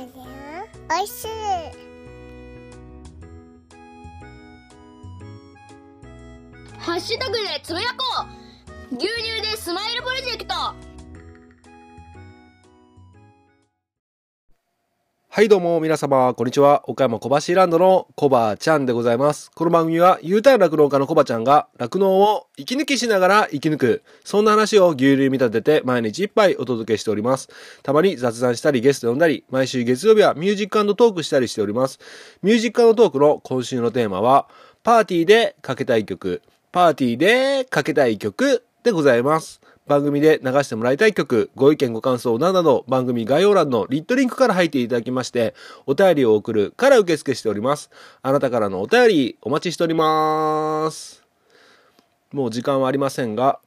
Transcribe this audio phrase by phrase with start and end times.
[0.00, 0.02] お
[1.02, 1.28] いしい。
[6.78, 8.26] ハッシュタグでつぶやこ
[8.92, 8.96] う。
[8.96, 10.54] 牛乳でスマイルプロジェクト。
[15.40, 16.82] はいどうも皆様、こんにちは。
[16.86, 19.50] 岡山小橋ランドのコバちゃんでございます。
[19.54, 24.02] この番組は U ターン酪農家のコバちゃんが酪農を息抜きしながら生き抜く。
[24.22, 27.48] そんな話を牛乳見立てて毎日一杯お届けしております。
[27.82, 32.00] たまに雑談したりゲスト呼んだり、毎週月曜日はミュージックトークしたりしております。
[32.42, 34.46] ミュージックトークの今週のテーマは、
[34.82, 39.59] パーティーでかけたい曲、パーティーでかけたい曲でございます。
[39.90, 45.52] 番組で流してもらいたい曲、ご意見ご感想などなど番組概要欄のリットリンクから入っていただきまして、
[45.84, 47.90] お便りを送るから受付しております。
[48.22, 51.24] あなたからのお便りお待ちしております。
[52.30, 53.58] もう時間はありませんが、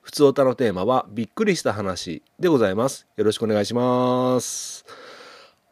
[0.00, 3.08] 普通おたのテーマはびっくりした話でございます。
[3.16, 4.86] よろしくお願いします。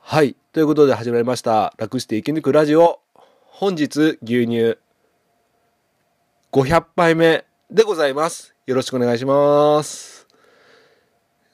[0.00, 0.34] はい。
[0.52, 1.74] ということで始まりました。
[1.78, 2.98] 楽して生き抜くラジオ。
[3.44, 4.78] 本日牛乳
[6.50, 8.53] 500杯目でございます。
[8.66, 10.26] よろしくお願いします。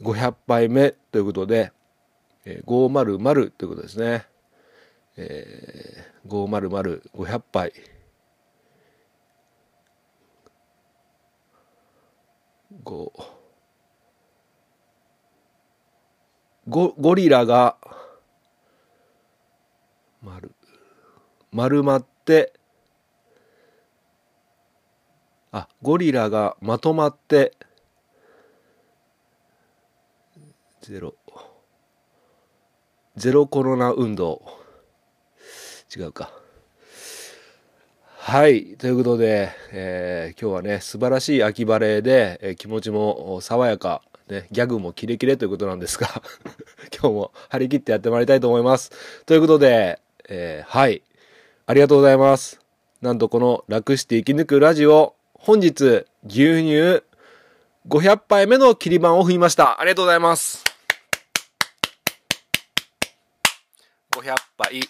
[0.00, 1.72] 500杯目ということで、
[2.44, 4.26] えー、500ということですね。
[5.16, 7.72] えー、500、500杯。
[12.84, 13.12] 5
[16.68, 17.76] ゴゴリラが
[20.22, 20.52] 丸
[21.50, 22.52] 丸まって
[25.52, 27.56] あゴリラがまとまって
[30.80, 31.14] ゼロ。
[33.16, 34.42] ゼロコロナ運動。
[35.94, 36.32] 違うか。
[38.16, 46.22] はいということで、えー今日はね素晴らしい秋晴れで、えー気持ちも爽やかね、ギャグもキレキレということなんですが
[46.96, 48.92] 今日も張り切ってやってまいりたいと思います。
[49.26, 51.02] ということで、えーはい
[51.66, 52.60] ありがとうございます。
[53.02, 57.02] なんとこの楽して生き抜くラジオ、本日牛乳
[57.88, 59.80] 500杯目の切り板を踏みました。
[59.80, 60.62] ありがとうございます。
[64.14, 64.82] 500杯。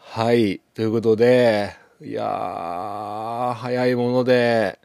[0.00, 0.60] はい。
[0.74, 4.80] ということで、いやー、早いもので、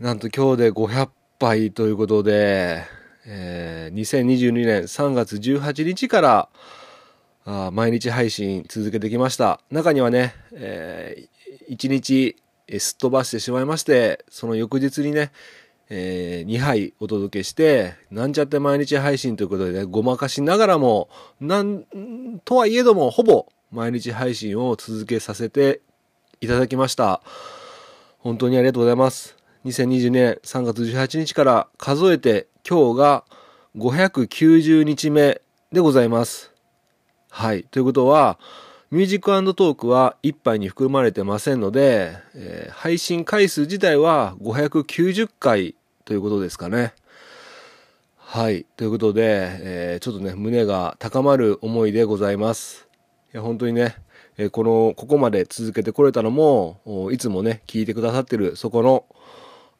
[0.00, 1.08] なんと今日で500
[1.38, 2.82] 杯ということで、
[3.26, 6.48] えー2022年3月18日から、
[7.44, 9.60] あ毎日配信続けてきました。
[9.70, 11.28] 中にはね、え
[11.70, 12.34] 1日
[12.68, 15.32] えすっ飛ばしてしまいまして、その翌日にね、
[15.88, 21.08] え2杯お届けして、なんちゃって毎日配信ということでね、ごまかしながらも、
[21.40, 21.84] なん、
[22.44, 25.80] とはいえども、ほぼ毎日配信を続けさせて
[26.40, 27.22] いただきました。
[28.18, 29.36] 本当にありがとうございます。
[29.64, 33.24] 2020年3月18日から数えて、今日が
[33.76, 35.40] 590日目
[35.70, 36.52] でございます。
[37.30, 37.64] はい。
[37.64, 38.38] ということは、
[38.96, 45.74] ミュージックトークは1杯に含まれてませんので、えー配信回数自体は590回
[46.06, 46.94] ということですかね。
[48.16, 48.64] はい。
[48.78, 49.22] ということで、
[49.60, 52.88] えーちょっとね、胸が高まる思いでございます。
[53.34, 53.96] いや、本当にね、
[54.38, 59.04] えーこの、ここまで続けてこれたのも、いつもね、聞いてくださってる、そこの、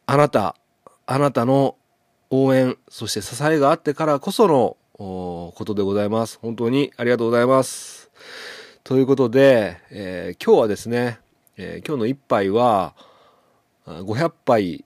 [0.05, 0.55] あなた、
[1.07, 1.75] あなたの
[2.29, 6.37] 応援、そして支えがあってからこその、ことでございます。
[6.39, 8.11] 本当にありがとうございます。
[8.87, 11.19] ということで、えー今日はですね、
[11.57, 12.95] えー今日の一杯は、
[13.85, 14.85] 500杯、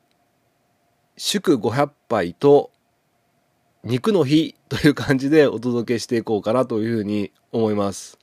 [1.18, 2.72] 祝500杯と、
[3.84, 8.18] 肉の日という感じでお届けしていこうかなというふうに思います。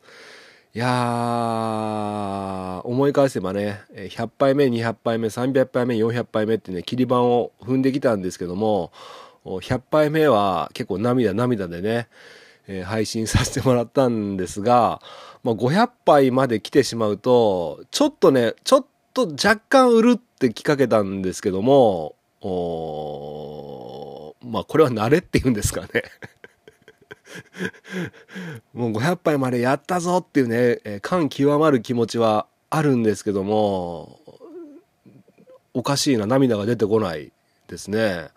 [0.75, 8.91] いやー、思い返せばね、100杯目、200杯目、300杯目、400杯目ってね、切り板を踏んできたんですけども、
[9.45, 12.09] 100杯目は結構涙涙でね、
[12.85, 15.01] 配信させてもらったんですが、
[15.43, 25.89] まあ、500杯まで来てしまうと、ちょっとね、ちょっと若干うるってきかけたんですけども、おまあ、これは慣れっていうんですかね。
[28.73, 34.21] もう500杯までやったぞっていうね、感極まる気持ちはあるんですけども、
[35.75, 37.33] おかしいな、涙が出てこない
[37.67, 38.29] ですね。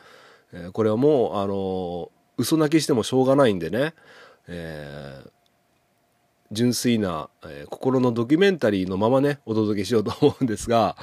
[0.73, 3.93] これはもう、あのー嘘泣きしてもしょうがないんでね、
[4.47, 5.29] えー
[6.51, 10.95] 純粋な、えー心のドキュメンタリーのままね、お届けしようと思うんですが、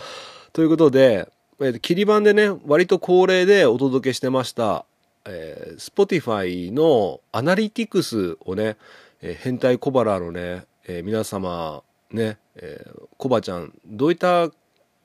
[0.53, 1.29] ということで、
[1.61, 4.85] えー切り板でね、割と恒例でお届けしてました、
[5.25, 8.77] えー、Spotify のアナリティクスをね、
[9.23, 14.51] えー変態小腹のね、えー皆様、ね、えーコバちゃん、どういった、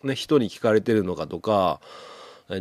[0.03, 1.79] ね、人に聞かれてるのかとか、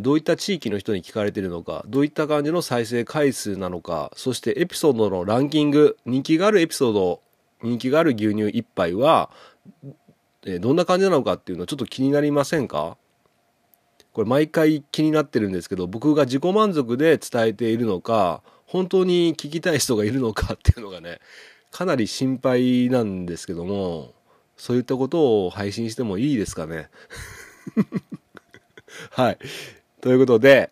[0.00, 7.20] どういった地域の人に聞かれてるのか、どういった感じの再生回数なのか、そしてエピソードのランキング、人気があるエピソード、
[7.62, 9.30] 人気がある牛乳一杯は、
[10.44, 12.96] えどんな感じなのかっていうのはちょっと気になりませんか？
[14.12, 21.20] これ毎回気になってるんですけど、僕が自己満足で伝えているのか、本当に聞きたい人がいるのかっていうのがね、
[21.70, 24.12] かなり心配なんですけども、
[24.56, 26.90] そういったことを配信してもいいですかね？
[29.10, 29.38] はい。
[30.00, 30.70] ということで、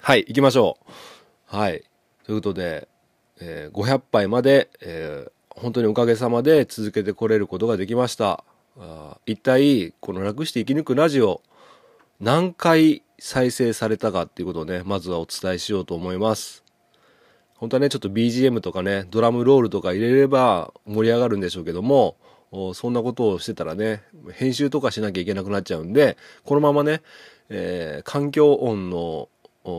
[0.00, 0.78] はい、行きましょ
[1.52, 1.56] う。
[1.56, 1.82] はい。
[2.24, 2.88] ということで、
[3.40, 8.44] えー、500杯まで、えー、本当におかげさまで続けてこれることができました。
[9.24, 11.42] 一体、この楽して生き抜くラジオ、
[12.20, 16.64] 何回再生されたかっていうことをね、まずはお伝えしようと思います。
[17.54, 22.16] 本当はね、ちょっと BGM とかね、ドラムロールとか入れれば盛り上がるんでしょうけども、
[22.74, 24.02] そんなことをしてたらね、
[24.32, 27.02] 編集とかしなきゃいけなくなっちゃうんで、このままね、
[27.48, 29.28] えー、環境音の、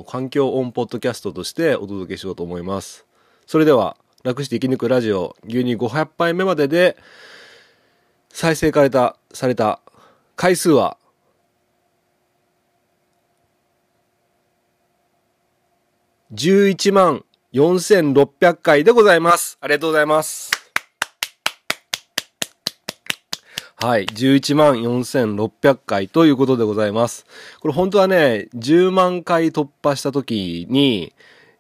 [0.08, 3.06] 環境音ポッドキャストとしてお届けしようと思います。
[3.46, 6.98] それでは、楽して生き抜くラジオ、牛乳500杯目までで、
[8.30, 9.82] 再生された、された
[10.36, 10.98] 回数は、
[16.34, 17.24] 11万
[17.54, 19.60] 4600回でございます。
[19.62, 20.52] ありがとうございます。
[23.76, 24.08] はい。
[24.08, 27.28] 11万4600回ということでございます。
[27.60, 31.14] これ本当はね、10万回突破した時に、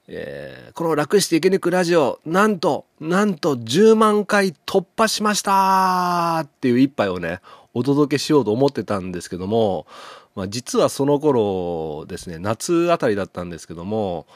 [0.07, 7.39] えー、この楽して生き抜くラジオ、なんと、なんと10万回突破しましたっていう一杯をね、
[7.73, 9.87] お届けしようと思ってたんですけども、
[10.35, 14.27] まあ実はその頃ですね、夏あたりだったんですけども、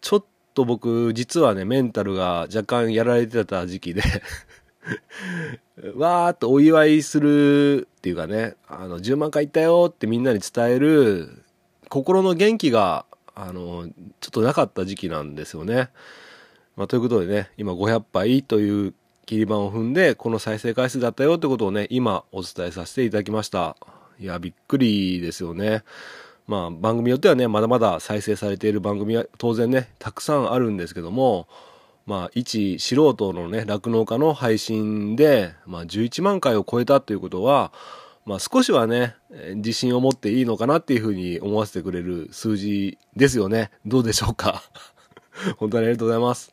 [0.00, 0.24] ちょっ
[0.54, 4.02] と僕、実はね、メンタルが若干やられてた時期で
[5.94, 11.44] わーっとお祝いするっていうかね、あの、10万回行ったよってみんなに伝える、
[11.88, 13.88] 心の元気が、あの、
[14.20, 15.90] ちょっとなかった時期なんですよね。
[16.76, 18.94] まあ、ということでね、今500杯という
[19.26, 23.76] 切り板を踏んで、この再生回数だったよってことをね、今お伝えさせていただきました。
[24.18, 25.82] いや、びっくりですよね。
[26.46, 31.48] まあ番組によってはね、まだまだ再生されている番組は当然ね、たくさんあるんですけども、
[32.06, 37.72] まあ一素人のね、酪農家の配信で、まあ11万回を超えたということは、
[38.24, 39.14] まあ少しはね、
[39.56, 43.70] 自信を持っていいのかなっていうふうに思わせてくれる数字ですよね。
[43.84, 44.62] どうでしょうか
[45.58, 46.52] 本当にありがとうございます。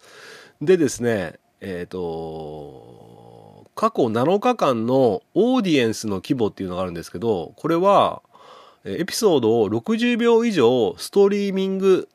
[0.61, 8.21] でですね、えっ、ー、と、過去7日間のオーディエンスの規模っていうのがあるんですけど、これは、
[8.83, 12.09] エピソードを60秒以上ストリーミング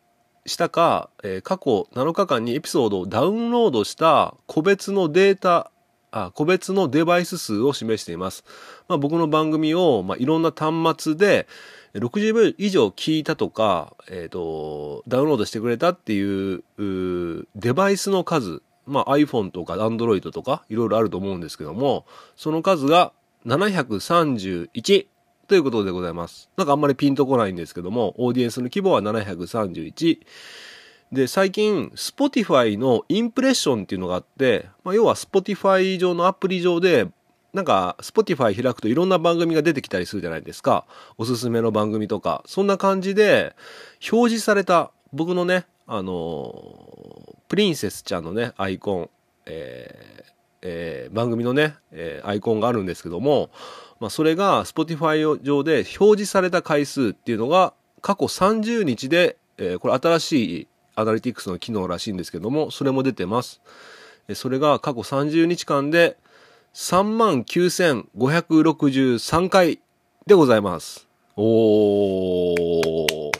[0.47, 1.11] したか、
[1.43, 5.71] 過去7日間にエピソードをダウンロードした個別のデータ、
[6.11, 8.45] あ個別のデバイス数を示しています。
[8.89, 11.47] まあ、僕の番組を、まあ、いろんな端末で
[11.95, 16.65] 60秒以上聞いたとか、えっ、ー、と、ダウンロードしてくれたっていう
[17.55, 22.07] デバイスの数、まあ、iPhone とか Android とかいろいろあると思うんですけども、
[22.37, 23.13] その数が
[23.47, 25.07] 731
[25.49, 26.51] ということでございます。
[26.57, 30.21] なんかあんまりピンとこないんですけども、オーディエンスの規模は731。
[31.13, 37.09] で、最近、Spotify のインプレッションっていうのがあって、まあ、要は Spotify 上のアプリ上で、
[37.53, 40.85] なんか、Spotify 開くといろんな番組が出てきたりするじゃないですか。
[41.17, 42.43] おすすめの番組とか。
[42.47, 43.55] そんな感じで、
[44.13, 49.11] 表示された、僕のね、あのプリンセスちゃんのね、アイコン、
[49.47, 50.33] えー
[50.63, 53.51] えー、番組のね、えー、アイコンがあるんですけども、
[54.01, 57.73] まあ、それが Spotify 上で表示された回数っていうのが
[58.03, 63.61] 過去30日で、えー、これ新しいアナリティクスの機能らしいんですけども、それも出てます。
[64.35, 66.17] それが過去30日間で
[66.75, 69.79] 39,563回
[70.27, 71.07] でございます。
[71.37, 73.31] おー。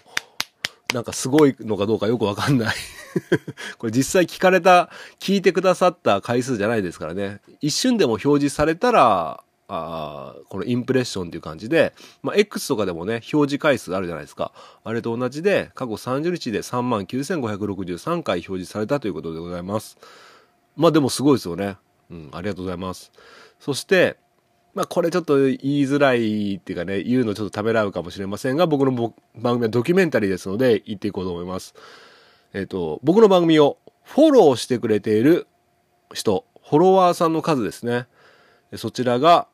[0.95, 2.75] なんかすごいのかどうかよくわかんない
[3.79, 7.41] これ実際聞かれた、聞いてくださった回数じゃないですからね。
[7.61, 11.93] 一瞬でも表示されたら、あこのインプレッションっていう感じで、
[12.23, 14.53] まあ、X とかでもね、表示回数あるじゃないですか。
[14.85, 19.99] あれと同じで、過去30日で39,563回表示されたということでございます。
[20.77, 21.77] まあでもすごいですよね。
[22.11, 23.11] うん、ありがとうございます。
[23.59, 24.19] そして、
[24.75, 31.75] まあこれちょっと言いづらいっていうかね、言うのちょっとためらうかもしれませんが、僕の番組はドキュメンタリーですので、言っていこうと思います。
[32.53, 35.49] えっ、ー、と、僕の番組をフォローしてくれている
[36.13, 38.07] 人、フォロワーさんの数ですね。
[38.77, 39.49] そちらが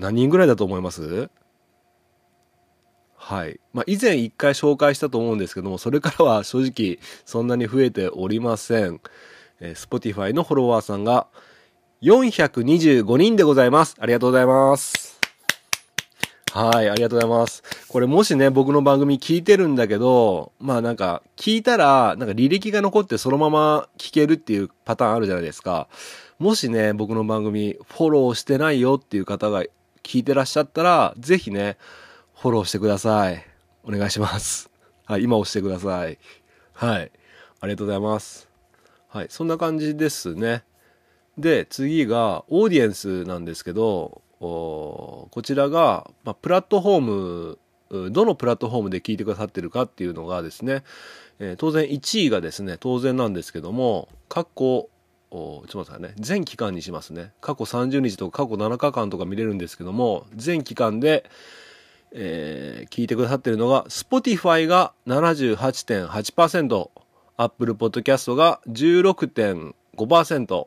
[0.00, 1.28] 何人ぐらいだと思います？
[3.14, 3.60] はい。
[3.74, 9.00] まあ、以前一回紹介したと思うんですけども、それからは正直そんなに増えておりません。
[9.60, 11.26] えー、Spotify のフォロワーさんが
[12.00, 13.94] 425人でございます。
[14.00, 15.20] ありがとうございます。
[16.52, 17.62] はい、ありがとうございます。
[17.86, 25.88] これもしね、僕の番組聞いてるんだけど、まあなんか、聞いたら、なんか履歴が残ってそのまま聞けるっていうパターンあるじゃないですか。
[26.40, 29.62] もしね、僕の番組、フォローしてないよっていう方が
[30.02, 31.76] 聞いてらっしゃったら、ぜひね、
[32.34, 33.46] フォローしてください。
[33.84, 34.70] お願いします。
[35.04, 36.18] はい、今押してください。
[36.72, 37.10] はい。
[37.60, 38.48] ありがとうございます。
[39.08, 40.64] はい、そんな感じですね。
[41.36, 47.00] で、次が、オーディエンスなんですけど、おこちらが、まあ、プラットフォー
[47.98, 50.84] ム、どのプラットフォームで聞いてくださってるかっていうのがですね、
[51.38, 54.88] えー当然1位がですね、当然なんですけども、過去、
[55.30, 57.32] おちょっと待ってね、全期間にしますね。
[57.40, 61.24] 過去30日とか過去7日間とか見れるんですけども、全期間で、
[62.12, 66.90] えー聞いてくださってるのが、Spotify が78.8%、
[67.36, 70.66] Apple Podcast が16.5%、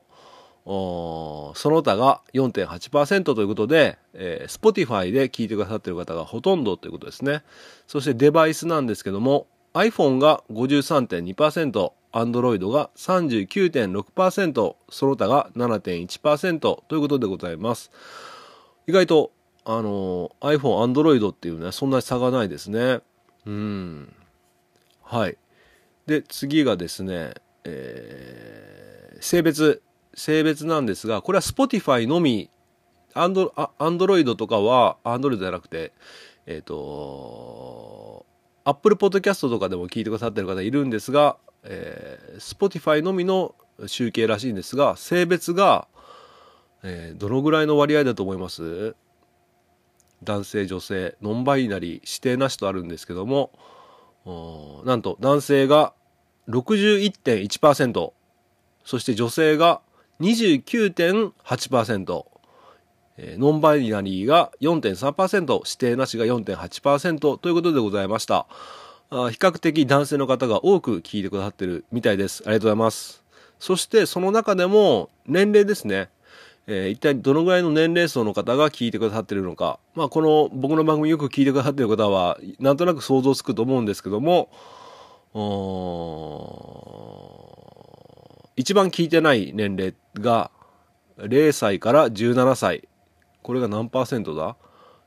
[0.65, 7.43] その他が4.8%ということで、えー Spotify で聞いてくださってる方がほとんどということですね。
[7.85, 17.91] そしてデバイスなんですけども、iPhone が53.2%、Android が39.6%、その他が7.1%ということでございます。
[18.87, 19.31] 意外と、
[19.65, 22.99] あの iPhone、Android っていうね、そんなに差がないですね。
[23.45, 24.13] うん。
[25.01, 25.37] はい。
[26.05, 29.81] で、次がですね、えー性別。
[30.15, 32.49] 性別なんですが、これは Spotify のみ、
[33.15, 35.91] アンドあ Android とかは、Android じゃなくて、
[36.45, 38.22] えっ、と、
[38.65, 43.55] Apple Podcast とかでも聞いてくださってる方いるんですが、えー Spotify のみの
[43.87, 45.87] 集計らしいんですが、性別が、
[46.83, 48.95] えーどのぐらいの割合だと思います？
[50.23, 53.51] 男性、女性、ノンバイナリー、指定なしとあるんですけども、
[54.85, 55.93] なんと男性が
[56.47, 58.13] 61.1%、
[58.85, 59.81] そして女性が
[60.21, 62.25] 29.8%、
[63.17, 68.47] えノンバイナリーが4.3%、指定なしが4.8%ということでございました。
[69.09, 72.43] あ比較的男性の方が多く聞いてくださってるみたいです。
[72.45, 73.23] ありがとうございます。
[73.59, 76.09] そしてその中でも年齢ですね。
[76.65, 79.79] えー一体どのぐらいの年齢層の方が聞いてくださってるのか。
[79.93, 84.49] まあこの僕の番組よく聞いてくださってる方はなんとなく想像つくと思うんですけども、
[88.55, 90.49] 一番聞いてない年齢が
[91.17, 92.87] 0歳から17歳。
[93.43, 94.55] これが何パーセントだ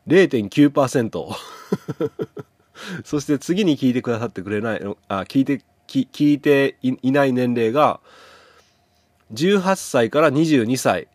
[0.07, 1.27] ?0.9%。
[3.05, 8.01] そして次に聞いてくださってくれないの、あ、聞いて、き聞いていいない年齢が
[9.33, 11.09] 18歳から22歳。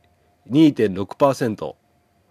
[0.50, 1.75] 2.6%。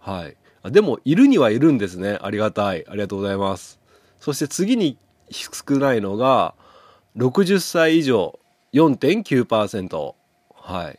[0.00, 0.36] はい。
[0.62, 2.18] あでも、いるにはいるんですね。
[2.20, 2.84] ありがたい。
[2.88, 3.80] ありがとうございます。
[4.18, 4.98] そして次に
[5.30, 6.54] 少ないのが、
[7.16, 8.38] 60歳以上、
[8.74, 10.14] 4.9%。
[10.54, 10.98] はい。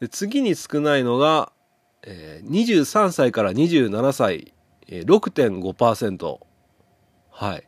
[0.00, 1.52] で次に少ないのが、
[2.02, 4.52] えー23歳から27歳、
[4.88, 6.38] えー6.5%。
[7.30, 7.66] はい。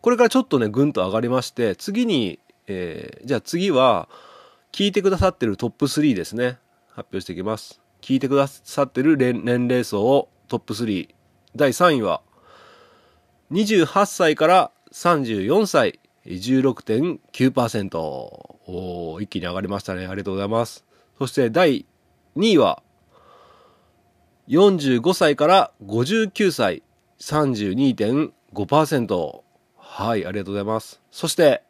[0.00, 4.08] これからちょっとね、ぐんと上がりまして、次に、えーじゃあ次は、
[4.72, 6.58] 聞いてくださってるトップ3ですね。
[6.88, 7.80] 発表していきます。
[8.00, 11.08] 聞いてくださってる年齢層をトップ3。
[11.54, 12.22] 第3位は、
[13.52, 17.98] 28歳から34歳、16.9%。
[17.98, 20.06] おー一気に上がりましたね。
[20.06, 20.84] ありがとうございます。
[21.18, 21.84] そして第
[22.36, 22.82] 2位は、
[24.48, 26.82] 45歳から59歳、
[27.20, 29.42] 32.5%。
[29.76, 31.00] はい、ありがとうございます。
[31.10, 31.62] そして、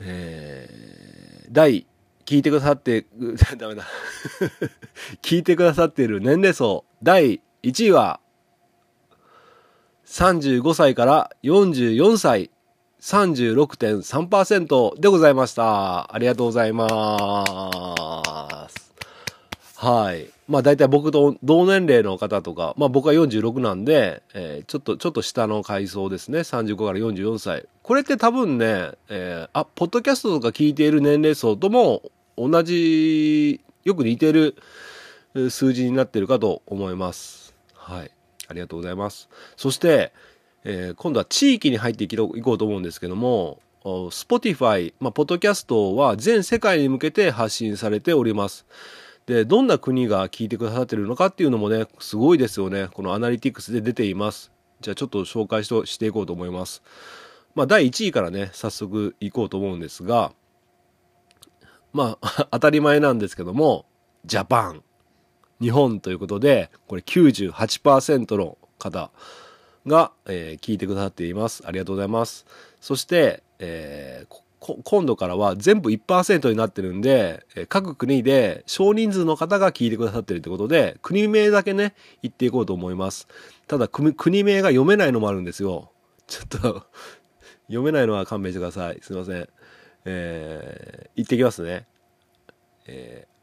[0.00, 1.86] えー、第、
[2.24, 3.06] 聞いてくださって、
[3.58, 3.84] ダメだ。
[5.22, 8.20] 聞いてくださっている年齢層、第1位は、
[10.06, 12.50] 35歳から44歳、
[13.00, 16.14] 36.3%でございました。
[16.14, 17.44] ありがとうございま
[18.68, 18.94] す。
[19.76, 20.33] はい。
[20.46, 26.40] まあ大体僕と同年齢の方とか、まあ僕は46なんで、えーちょっと、ちょっと下の階層ですね。
[26.40, 27.66] 35から44歳。
[27.82, 32.02] これって多分ね、えーあ、ポッドキャストとか聞いている年齢層とも
[32.36, 34.56] 同じ、よく似てる
[35.50, 37.54] 数字になってるかと思います。
[37.74, 38.10] はい。
[38.48, 39.28] ありがとうございます。
[39.56, 40.12] そして、
[40.64, 48.64] えー今度は地域に入っていこうと思うんですけども、お Spotify、まあ、ポッドキャストは全世界に向けて発信されております。
[49.26, 52.88] で、どんな国が聞いてくださってるのかっていうのもね、すごいですよね。
[52.92, 54.52] このアナリティクスで出ています。
[54.80, 56.82] じゃあちょっと紹介ししていこうと思います。
[57.54, 60.32] まあ、第1位からね、早速いこうと思うんですが、
[61.92, 63.86] まあ、 当たり前なんですけども、
[64.26, 64.82] ジャパン。
[65.60, 69.10] 日本ということで、これ98%の方
[69.86, 71.62] が、えー聞いてくださっています。
[71.64, 72.44] ありがとうございます。
[72.80, 74.44] そして、えー
[74.84, 83.28] 今度からは全部1%になってるんで、各国で少人数の方が聞いてくださってるってことで、国名だけね、言っていこうと思います。
[83.66, 85.92] ただ、国名が読めないのもあるんですよ。
[86.26, 86.86] ちょっと、
[87.68, 88.98] 読めないのは勘弁してください。
[89.02, 89.48] すいません。
[90.06, 91.86] えー、言ってきますね。
[92.86, 93.34] えー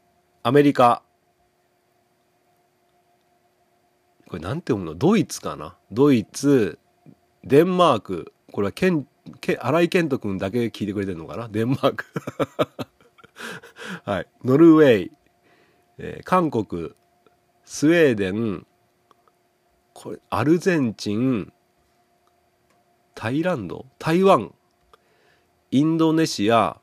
[0.44, 1.04] アメリカ。
[4.28, 4.96] これなんて読むの？
[4.96, 5.76] ドイツかな？
[5.92, 6.80] ドイツ、
[7.44, 8.32] デンマーク。
[8.50, 8.90] これはケ
[9.30, 11.48] ン、ケ荒井健人君だけ聞いてくれてるのかな？
[11.48, 12.04] デンマーク。
[14.04, 14.26] はい。
[14.44, 15.10] ノルウェー、
[15.98, 16.94] えー韓国、
[17.64, 18.66] スウェーデン、
[19.92, 21.52] これ、アルゼンチン、
[23.14, 23.86] タイランド？
[23.98, 24.54] 台湾、
[25.70, 26.80] インドネシア、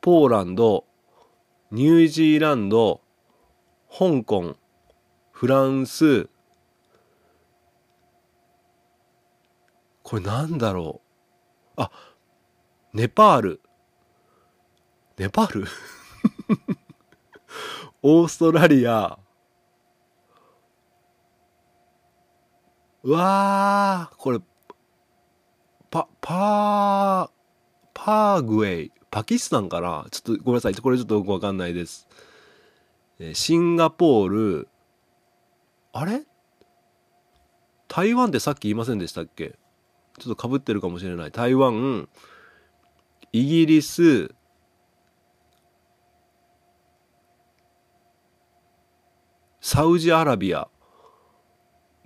[0.00, 0.84] ポーランド、
[1.70, 3.00] ニュージーランド、
[3.90, 4.56] 香港、
[5.32, 6.28] フランス、
[10.02, 11.07] これなんだろう？
[11.78, 11.90] あ、
[12.92, 13.60] ネパール。
[15.16, 15.66] ネパール？
[18.02, 19.18] オーストラリア。
[23.04, 24.40] うわー、これ、
[25.90, 27.30] パ、パー、
[27.94, 28.92] パーグウェイ。
[29.10, 30.06] パキスタンかな？
[30.10, 30.74] ちょっとごめんなさい。
[30.74, 32.08] これちょっとよくわかんないです。
[33.32, 34.68] シンガポール、
[35.92, 36.24] あれ？
[37.88, 39.58] 台湾ってさっき言いませんでしたっけ？
[40.18, 41.30] ちょっと被ってるかもしれない。
[41.30, 42.08] 台湾、
[43.32, 44.34] イギリス、
[49.60, 50.68] サウジアラビア、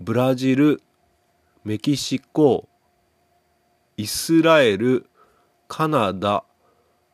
[0.01, 0.83] ブラジル、
[1.65, 2.69] メキシコ、
[3.97, 5.07] イスラエル、
[5.69, 6.45] カナダ、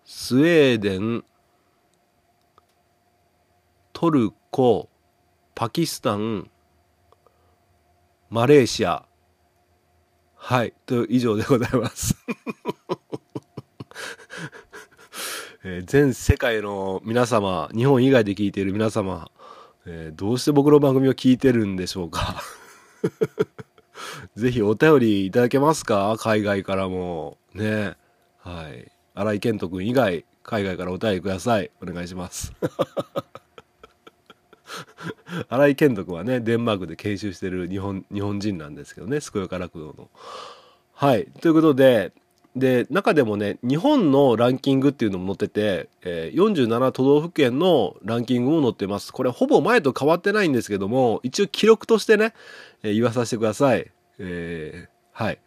[0.05, 1.25] スウェーデン、
[3.93, 4.88] トルコ、
[5.55, 6.49] パキスタン、
[8.31, 9.07] マレーシア。
[10.40, 10.73] はい。
[10.87, 12.16] と、以上でございます。
[15.64, 19.30] えー全世界の皆様、日本以外で聞いている皆様、
[19.87, 22.42] えーどうして僕の番組を聞いてるんでしょうか？
[24.37, 26.16] ぜひお便りいただけますか？
[26.18, 27.37] 海外からも。
[27.54, 27.97] ね。
[28.38, 28.90] はい。
[29.14, 31.71] 荒井健人君以外、海外からお便りください。
[31.82, 32.52] お願いします。
[35.49, 40.10] 荒井健人君はね、デンマークで研修してる日本、日本人なんですけどね、健やか楽道の。
[40.93, 41.26] はい。
[41.41, 42.12] ということで、
[42.56, 49.12] で、中でもね、日本のランキングっていうのも載ってて、えー47都道府県のランキングも載ってます。
[49.12, 52.34] これほぼ前と変わってないんですけども、一応記録としてね、
[52.82, 53.91] えー言わさせてください。
[54.19, 55.38] えーはい。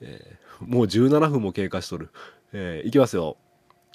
[0.00, 2.10] えーもう17分も経過しとる。
[2.52, 3.36] えーいきますよ。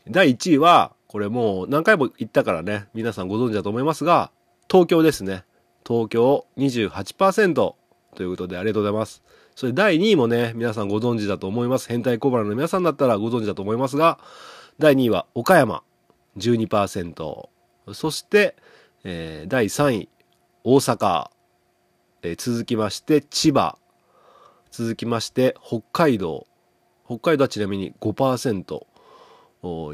[0.10, 4.32] 第1位は、これもう何回も言ったからね、皆さんご存知だと思いますが、
[4.70, 5.46] 東京ですね。
[5.88, 7.76] 東京28%と
[8.20, 9.24] いうことでありがとうございます。
[9.56, 11.88] それ第2位もね、皆さんご存知だと思います。
[11.90, 14.20] 変態コブラの皆さんだったらご存知だと思いますが、
[14.78, 15.82] 第2位は岡山
[16.38, 17.50] 12%。
[17.94, 18.56] そして、
[19.04, 20.10] えー第3位、
[20.64, 21.30] 大阪。
[22.22, 23.78] えー続きまして、千葉。
[24.70, 26.46] 続きまして、北海道。
[27.08, 28.86] 北海道はちなみに5%。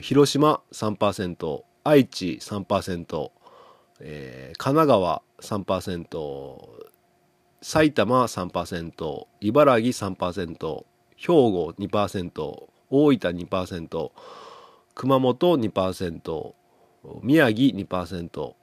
[0.02, 1.64] 広島3%。
[1.86, 3.32] 愛知3%。
[4.00, 6.86] えー神奈川3%。
[7.68, 14.12] 埼玉3%、茨城3%、兵庫2%、大分2%、
[14.94, 16.54] 熊本2%、
[17.24, 18.54] 宮城2%、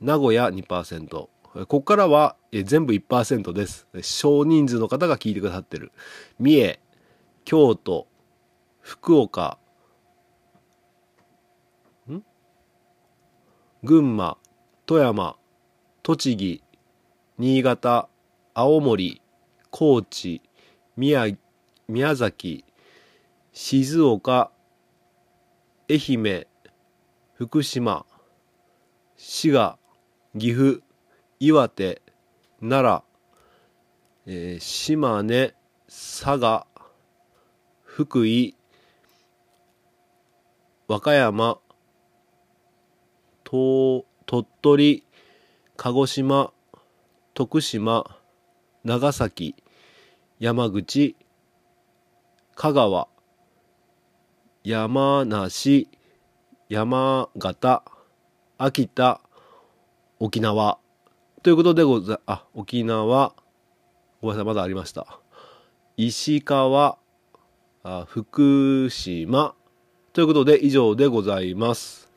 [0.00, 1.08] 名古屋2%。
[1.08, 1.30] こ
[1.66, 3.86] こからは全部1%です。
[4.02, 5.92] 少人数の方が聞いてくださってる。
[6.40, 6.80] 三重、
[7.44, 8.08] 京都、
[8.80, 9.58] 福岡、
[12.10, 12.24] ん？
[13.84, 14.36] 群馬、
[14.88, 15.36] 富山、
[16.02, 16.62] 栃木、
[17.36, 18.08] 新潟、
[18.54, 19.20] 青森、
[19.68, 20.40] 高知、
[20.96, 21.36] 宮
[21.90, 22.64] 宮崎、
[23.52, 24.50] 静岡、
[25.90, 26.46] 愛媛、
[27.34, 28.06] 福島、
[29.18, 29.78] 滋賀、
[30.38, 30.80] 岐阜、
[31.38, 32.00] 岩手、
[32.62, 33.04] 奈良、
[34.24, 35.52] えー島根、
[35.86, 36.66] 佐賀、
[37.84, 38.56] 福井、
[40.88, 41.58] 和歌山、
[43.44, 45.04] 東鳥取、
[45.78, 46.52] 鹿児島、
[47.32, 48.04] 徳島、
[48.84, 49.56] 長崎、
[50.38, 51.16] 山口、
[52.54, 53.08] 香川、
[54.64, 55.88] 山梨、
[56.68, 57.82] 山形、
[58.58, 59.22] 秋田、
[60.20, 60.78] 沖縄。
[61.42, 63.34] ということでござ、あ、沖縄、
[64.20, 65.20] ごめんなさい、まだありました。
[65.96, 66.98] 石川、
[67.82, 69.54] あ福島。
[70.12, 72.07] ということで以上でございます。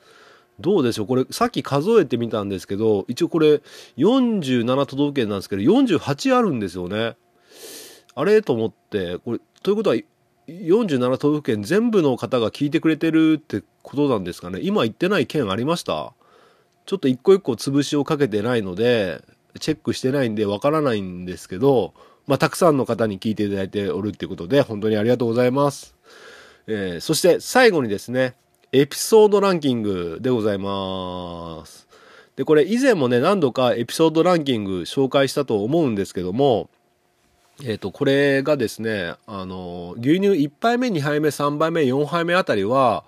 [0.61, 1.07] どうでしょう？
[1.07, 3.61] これ、さっき数えてみたんですけど、一応これ、
[3.97, 7.17] 47都道府県なんですけど、48あるんですよね。
[8.15, 8.41] あれ？
[8.41, 9.95] と思って、これ、ということは、
[10.47, 14.59] 47都道府県全部の方が聞いてくれてるってことなんですかね？
[14.63, 16.13] 今言ってない県ありました？
[16.85, 19.21] ちょっと一個一個潰しをかけてないので
[19.59, 21.93] チェックしてないんでわからないんですけど、
[22.25, 25.95] まあ、たくさんの方に聞いていただいておるっていうことで本当にありがとうございます、
[26.65, 28.35] えーそして最後にですね
[28.73, 31.89] エピソードランキングでございます。
[32.37, 36.69] でこれ以前もね何度かエピソードランキング紹介したと思うんですけども
[37.63, 43.03] えっ、と、これがですね、あの、牛乳1杯目、2杯目、3杯目、4杯目あたりは、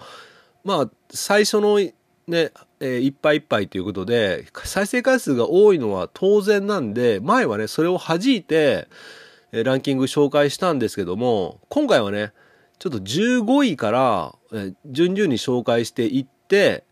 [0.63, 1.93] まあ、最初のね、
[2.28, 8.88] えー、1杯1杯ということで、再生回数が多いのは当然なんで、前はね、それを弾いて、
[9.52, 12.32] ランキング紹介したんですけども、今回はね、
[12.78, 16.83] ちょっと15位から、え順々に紹介していって、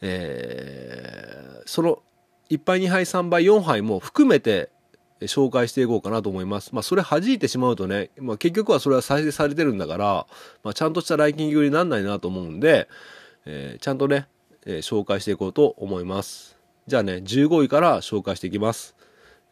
[0.00, 2.02] えーその
[2.48, 4.70] 1杯2杯3杯4杯も含めて
[5.20, 6.74] 紹介していこうかなと思います。
[6.74, 10.26] まあそれ弾いてしまうとね、まあ結局はそれは再生されてるんだから、
[10.64, 12.88] まあちゃんとしたランキングになんないなと思うんで、
[13.44, 14.26] えーちゃんとね、
[14.66, 16.58] えー紹介していこうと思います。
[16.88, 18.96] じゃあね、15位から紹介していきます。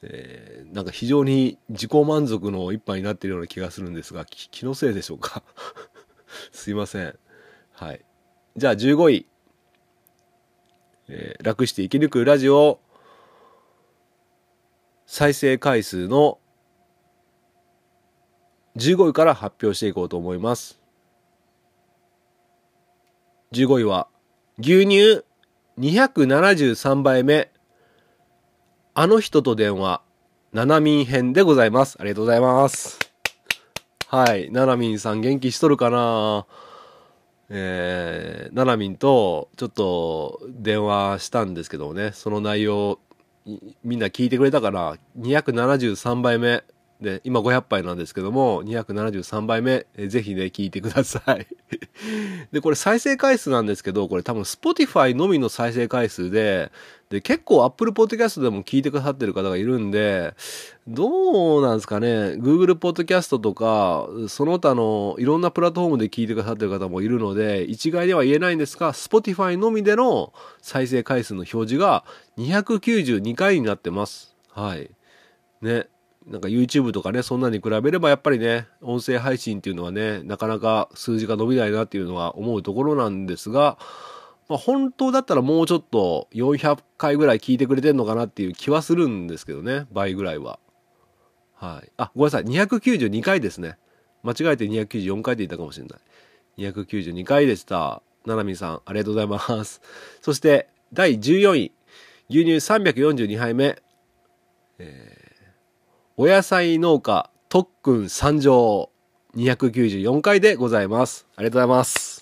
[0.02, 5.42] えーなんか非常に自己満足の一杯になってるような気がするんですが、気のせいでしょうか？
[6.50, 7.16] すいません。
[7.78, 8.04] はい。
[8.56, 9.26] じゃあ15位。
[11.08, 12.80] えー楽して生き抜くラジオ
[15.06, 16.38] 再生回数の
[18.76, 20.80] 15位から発表していこうと思います。
[23.52, 24.08] 15位は
[24.58, 25.24] 牛乳
[25.78, 27.52] 273杯目
[28.92, 30.02] あの人と電話
[30.52, 31.96] ななみん編でございます。
[32.00, 32.98] ありがとうございます。
[34.08, 34.50] はい。
[34.50, 36.44] ななみんさん元気しとるかな？
[37.50, 42.98] えー、ななみんとちょっと電話したんですけどもね、その内容
[43.82, 46.64] みんな聞いてくれたから273倍目
[47.00, 51.46] で今500杯なんですけども273倍目えーぜひね聞いてください。
[52.52, 56.72] でこれ再生回数なんですけどこれ多分 Spotify のみの再生回数で
[57.10, 60.34] で結構 Apple Podcast でも聞いてくださってる方がいるんで
[60.86, 62.08] どうなんですかね。
[62.36, 72.04] Google Podcast とかその他のいろんなプラットフォームで聞いてくださってる方もいるので一概では言えないんですが Spotify のみでの再生回数の表示が
[72.36, 74.36] 292回になってます。
[74.50, 74.90] はい。
[75.62, 75.86] ね。
[76.26, 83.78] なんか YouTube とかねそんなに比べればやっぱりね音声配信っていうのはねなかなか数字が伸びないなっていうのは思うところなんですが
[84.48, 90.58] まあ、本当だったらもうちょっと400回ぐらい聞いてくれてんのかなっていう気はするんですけどね倍ぐらいは。
[91.54, 91.92] はい。
[91.96, 92.44] あごめんなさい。
[92.44, 93.76] 292回ですね。
[94.22, 96.72] 間違えて294回で言ったかもしれない。
[96.72, 98.02] 292回でした。
[98.24, 99.80] ななみさんありがとうございます。
[100.22, 101.72] そして第14位。
[102.30, 103.80] 牛乳342杯目、
[104.78, 105.28] えー
[106.20, 108.90] お野菜農家特訓参上
[109.36, 111.28] 294回でございます。
[111.36, 112.17] ありがとうございます。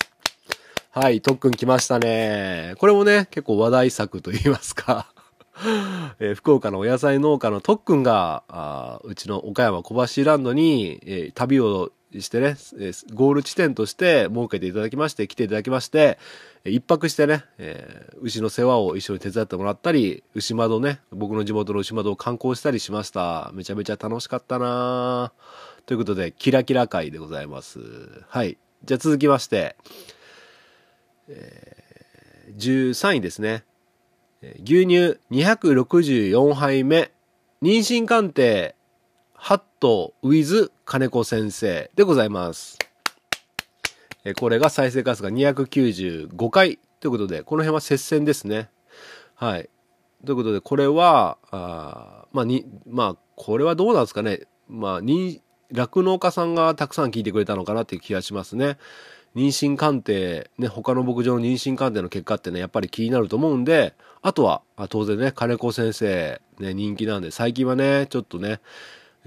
[0.98, 2.72] はい、特訓来ましたね。
[2.78, 5.12] これもね、結構話題作と言いますか。
[6.20, 16.16] えー福岡のお野菜農家の特訓が、あーうちの岡山小橋ランドに、えー旅をしてね、えーゴール地点として設けていただきまして、来ていただきまして、
[16.64, 23.50] えー一泊してね、えー牛の世話を一緒に手伝ってもらったり、牛窓ね、僕の地元の牛窓を観光したりしました。
[23.52, 25.30] めちゃめちゃ楽しかったな
[25.85, 27.80] ということで、キラキラ会でございます。
[28.28, 28.56] はい。
[28.87, 29.76] じゃあ続きまして、
[31.28, 33.64] 13位ですね。
[34.62, 37.10] 牛乳264杯目、
[37.62, 38.74] 妊娠鑑定、
[39.34, 42.78] ハットウィズ金子先生でございます。
[44.38, 48.68] これが再生回数が295回ということで、この辺は接戦ですね。
[49.34, 49.68] はい。
[50.24, 54.40] ということで、これは、あまあ、に、まあ、これはどうなんですかね。
[54.68, 58.78] まあ、に、酪農家さんがたくさん聞いてくれたのかなっていう気がしますね。
[59.37, 68.61] 妊娠鑑定、ね、他の牧場の妊娠鑑定の結果ってね、やっぱり気になると思うんで、あとは、あ当然ね、金子先生、ね、人気なんで、最近はね、ちょっとね、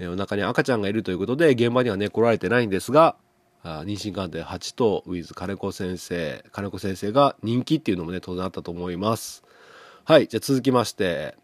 [0.00, 3.14] えお腹に赤ちゃんがいるということで、現場にはね、来られてないんですが、
[3.62, 9.44] あ妊娠鑑定8と、ウィズ金子先生、金子先生が人気っていうのもね、当然あったと思います。
[10.04, 11.36] はい、じゃあ続きまして、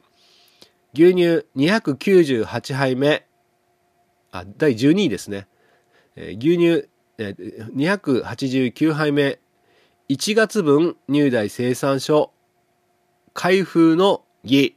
[0.93, 3.29] 牛乳298杯目、
[4.33, 5.47] あ、第12位ですね。
[6.17, 9.41] えー牛乳、えー289杯目、
[10.09, 12.33] 1月分入大生産所、
[13.33, 14.77] 開封の儀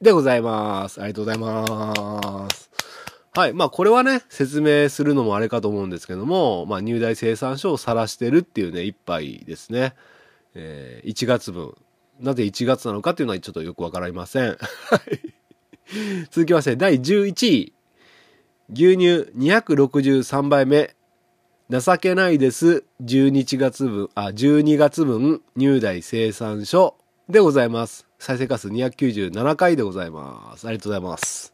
[0.00, 1.00] でございます。
[1.00, 2.70] ありがとうございます。
[3.36, 3.52] はい。
[3.52, 9.94] まあ、これはね、説明するのもあれかと思うんですけども、まあ、入大生産所を晒してるっていうね、一杯ですね。
[10.54, 11.74] えー1月分。
[12.20, 14.56] なぜ1月なのかっていうのはちょっとよくわかりません。
[16.30, 17.72] 続きまして、第11位。
[18.72, 20.94] 牛乳263杯目。
[21.70, 22.84] 情けないです。
[23.02, 26.94] 12月分、あ、12月分、入大生産書
[27.30, 28.06] でございます。
[28.18, 30.68] 再生回数297回でございます。
[30.68, 31.52] ありがとうございます。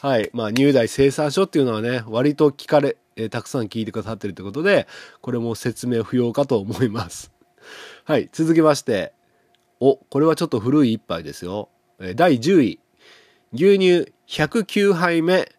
[0.00, 0.30] はい。
[0.32, 4.88] まあ、入大生産書っていうのはね、割と聞かれ、えーたくさん聞いてくださってるということで、
[5.20, 7.30] これも説明不要かと思います。
[8.02, 8.28] はい。
[8.32, 9.12] 続きまして、
[9.78, 11.68] お、これはちょっと古い一杯ですよ。
[12.00, 12.80] えー第10位。
[13.52, 15.52] 牛乳109杯目。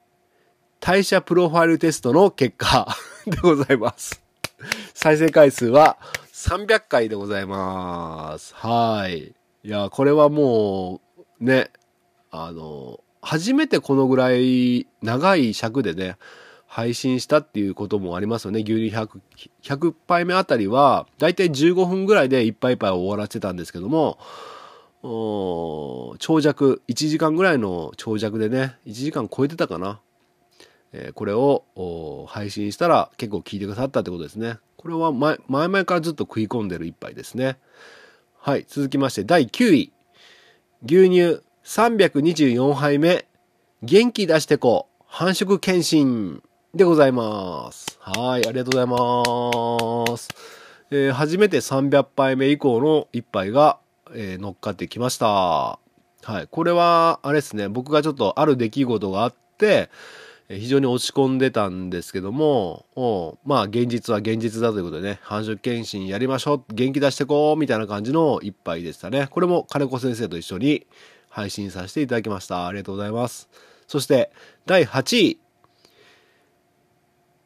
[0.81, 2.93] 代謝プロファイルテストの結果
[3.29, 4.21] でございます。
[4.93, 5.97] 再生回数は
[6.31, 8.55] 300回でございます。
[8.55, 9.35] はい。
[9.63, 11.01] いや、これはも
[11.39, 11.69] う、ね、
[12.31, 16.15] あの、初めてこのぐらい長い尺でね、
[16.67, 18.61] 配信したっていうこともありますよね。
[18.61, 19.19] 牛乳100、
[19.61, 24.17] 100杯目あたりは、だいたい15分ぐらいでいっぱいいっぱい終わらせてたんですけども、
[25.03, 29.99] おー長尺、1時間ぐらいの長尺でね、1時間超えてたかな。
[31.15, 34.57] これを配信したら結構聞いてくださったってことですね。
[34.77, 37.57] これは前前々からずっと食い込んでる一杯ですね。
[38.39, 38.65] はい。
[38.67, 39.91] 続きまして第9位。
[40.85, 43.25] 牛乳324杯目。
[43.83, 45.03] 元気出してこう。
[45.05, 47.97] 繁殖検診でございます。
[48.01, 48.47] はい。
[48.47, 50.29] ありがとうございます。
[50.91, 53.79] えー初めて300杯目以降の一杯が、
[54.13, 55.27] えー乗っかってきました。
[55.27, 55.79] は
[56.41, 56.47] い。
[56.49, 57.67] これは、あれですね。
[57.67, 59.89] 僕がちょっとある出来事があって、
[60.49, 62.85] 非常に落ち込んでたんですけども、
[63.43, 69.27] まあ現実は現実だということでね、繁殖検診やりましょう、元気出してこう、みたいな感じの一杯でしたね。
[69.29, 70.87] これも金子先生と一緒に
[71.29, 72.65] 配信させていただきました。
[72.65, 73.49] ありがとうございます。
[73.87, 74.31] そして、
[74.65, 75.39] 第8位。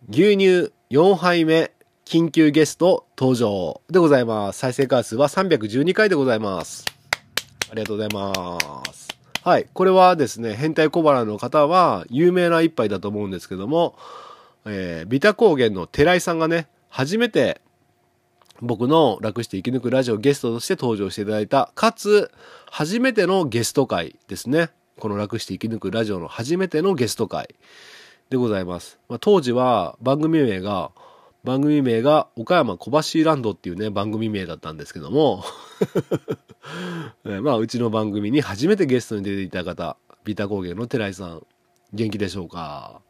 [0.10, 1.72] 牛乳4杯目、
[2.06, 4.60] 緊急ゲスト登場でございます。
[4.60, 6.86] 再生回数は312回でございます。
[7.72, 9.11] ありがとうございます。
[9.44, 9.68] はい。
[9.74, 13.96] これはですね、変態小腹の方は有名な一杯だと思うんですけども、
[14.66, 17.62] えー、ビタ高原の寺井さんがね、初めて
[18.62, 22.32] 僕の楽して生き抜くラジオゲストとして登場していただいた、かつ、
[22.70, 24.70] 初めてのゲスト会ですね。
[25.00, 27.56] この楽して生き抜くラジオの初めてのゲスト会
[28.30, 29.00] でございます。
[29.10, 30.92] まあ、当時は番組名が、
[31.44, 35.44] 番組名が岡山小橋ランドっていうね、番組名だったんですけども、
[37.24, 41.46] まあ、うちの番組に初めてゲストに出ていた方、ビタ高原の寺井さん、
[41.94, 43.02] 元気でしょうか？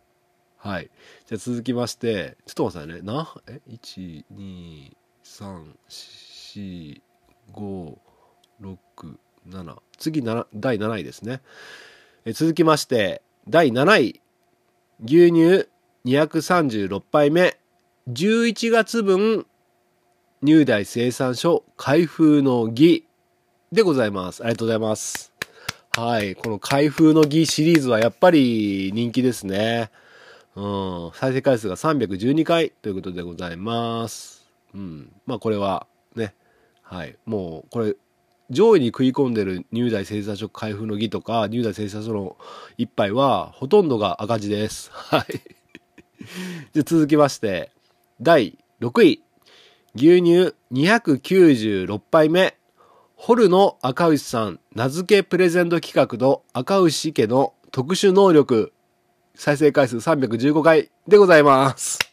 [0.58, 0.90] はい。
[1.28, 3.14] じゃあ続きまして、ちょっと待ってくださいね。
[3.14, 7.02] な、え ?1、2、3、4、
[7.54, 7.98] 5、
[8.62, 8.78] 6、
[9.50, 9.78] 7。
[9.98, 11.42] 次、な第7位ですね。
[12.26, 14.22] え続きまして、第7位。
[15.04, 15.68] 牛乳
[16.06, 17.61] 236杯目。
[18.10, 19.46] 11月分、
[20.42, 23.06] 入大生産所開封の儀
[23.72, 24.42] でございます。
[24.42, 25.32] ありがとうございます。
[25.96, 26.36] はい。
[26.36, 29.92] この開封の儀シリーズはやっぱり人気ですね。
[30.56, 31.12] うん。
[31.14, 34.52] 再生回数が312回ということでございます。
[34.74, 35.14] うん。
[35.28, 35.86] まあこれは
[36.16, 36.34] ね、
[36.82, 37.16] はい。
[37.26, 37.96] もうこれ、
[38.50, 42.36] 上位に食い込んでる入大生産所開封の儀とか、入大生産所の
[42.80, 44.90] 一杯はほとんどが赤字です。
[44.92, 45.40] はい。
[46.74, 47.72] じゃ続きまして、
[48.22, 49.24] 第6位。
[49.96, 52.56] 牛乳296杯目。
[53.16, 58.74] ホルの赤牛さん名付けプレゼント企画と赤牛家の特殊能力
[59.34, 61.98] 再生回数315回でございます。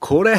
[0.00, 0.36] これ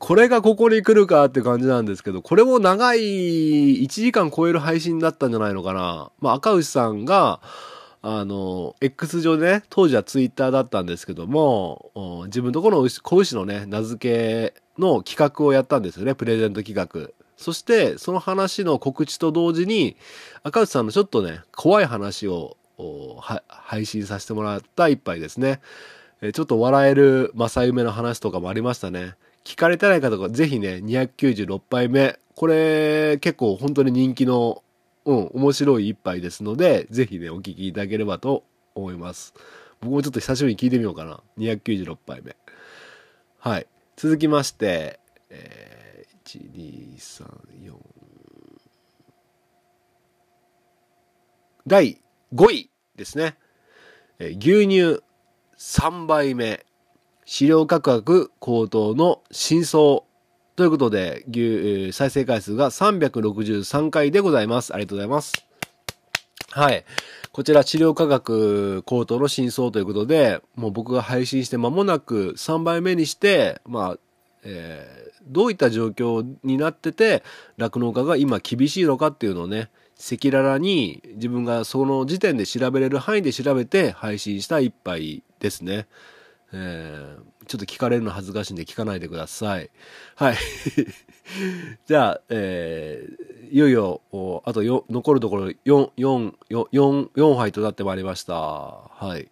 [0.00, 6.10] これがここに来るかって感じなんですけど、これも長い1時間超える配信だったんじゃないのかな。
[6.18, 7.40] まあ赤牛さんが、
[8.02, 17.10] あの、X 上でね、当時はツイッターだったんですけども、自分とこの子牛のね、名付けの企画をやったんですよね、プレゼント企画。
[17.36, 19.96] そして、その話の告知と同時に、
[20.42, 22.56] 赤内さんのちょっとね、怖い話を
[23.48, 25.60] 配信させてもらった一杯ですね。
[26.22, 29.14] えちょっと笑える正夢の話とかもありましたね。
[29.44, 32.18] 聞かれてない方がぜひね、296杯目。
[32.34, 34.62] これ結構本当に人気の
[35.04, 39.34] うん、面白い一杯ですので、ぜひね、お聞きいただければと思います。
[39.80, 41.22] 僕もちょっと久しぶりに聞いてみようかな。
[41.38, 42.36] 296杯目。
[43.38, 43.66] はい。
[43.96, 47.24] 続きまして、えー、1、2、3、
[47.64, 47.74] 4。
[51.66, 52.02] 第
[52.34, 53.36] 5位ですね。
[54.18, 55.02] えー牛乳
[55.58, 56.64] 3杯目。
[57.24, 60.02] 飼料価格高騰の真相
[60.60, 64.74] ということで、牛、再生回数が363回でございます。
[64.74, 65.46] ありがとうございます。
[66.50, 66.84] はい。
[67.32, 73.98] こちら治療価格高騰の真相ということで、もう僕が配信して間もなく3倍目にして、まあ、
[74.42, 77.22] えーどういった状況になってて、
[77.56, 85.86] 酪農家が今厳しいのかっていうのをね、赤裸々に自分がその時点で調べれる範囲で調べて配信した一杯ですね。
[86.52, 89.70] えー、ちょっと聞かれるの恥ずかしいんで聞かないでください。
[90.14, 90.36] はい。
[91.84, 94.02] じゃあ、えー、いよいよ、
[94.44, 95.56] あとよ残るところ4、
[95.96, 98.34] 4、4、4杯となってまいりました。
[98.36, 99.28] はい。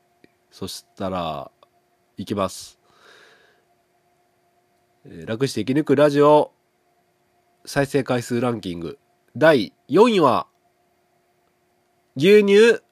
[0.51, 1.53] そしたら、
[2.17, 2.81] いきます。
[5.05, 6.51] えー、楽して生き抜くラジオ
[7.67, 8.99] 再生回数ランキング
[9.37, 10.49] 第4位は
[12.17, 12.83] 牛乳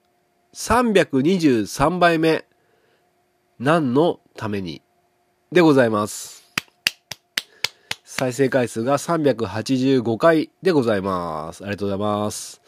[0.54, 2.46] 323杯目
[3.58, 4.85] 何のために？
[5.52, 6.44] でございます。
[8.04, 11.62] 再生回数が385回でございます。
[11.62, 12.60] ありがとうございます。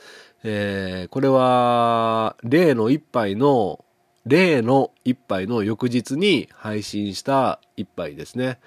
[0.44, 3.84] えー、これは、例の一杯の、
[4.26, 8.60] 例の一杯の翌日に配信した一杯ですね。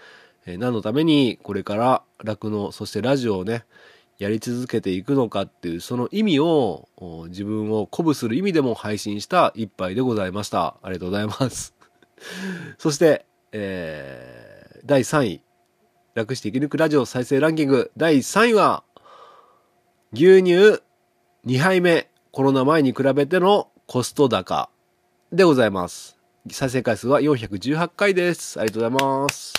[0.45, 3.63] えー、何のためにこれから酪農、そしてラジオをね、
[4.17, 6.89] やり続けていくのかっていうその意味を
[7.29, 10.75] 自分を鼓舞する意味でも配信した一杯でございました。
[10.83, 11.73] ありがとうございます。
[12.77, 15.41] そして、えー、第3位。
[16.13, 18.83] 楽して生き抜くラジオ再生ランキング第3位は、
[20.13, 20.81] 牛乳
[21.45, 24.69] 2杯目、コロナ前に比べてのコスト高
[25.31, 26.17] でございます。
[26.49, 28.59] 再生回数は418回です。
[28.59, 29.53] ありがとうございます。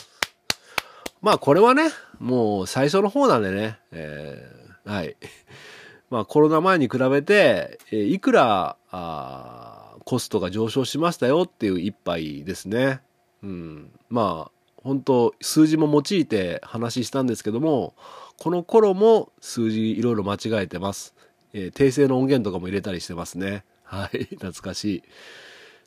[1.22, 5.16] まあこれはね、もう最初の方なんでね、えー、はい。
[6.10, 13.00] まあコロナ前に比べて、えー、いくら、あコストが上昇しましたよっていう一杯ですね。
[13.42, 13.90] うん。
[14.08, 14.50] まあ、
[14.82, 17.94] 本当数字も用いて話したんですけども、
[18.38, 21.14] この頃も数字いろいろ間違えてます。
[21.52, 23.64] えー、訂正の音源とかも入れたりしてますね。
[23.84, 24.24] はい。
[24.34, 25.02] 懐かしい。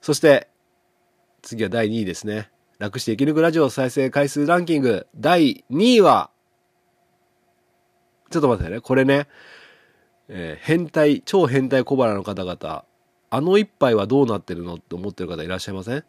[0.02, 0.48] そして、
[1.42, 2.50] 次は第2位ですね。
[2.78, 6.30] 楽して生き抜くラジオ再生回数ランキング第2位は、
[8.30, 9.28] ちょっと待ってね、これね、
[10.28, 12.86] えー、変態、超変態小腹の方々、
[13.30, 16.04] あの一杯はどうなってるのって思ってる方いらっしゃいません？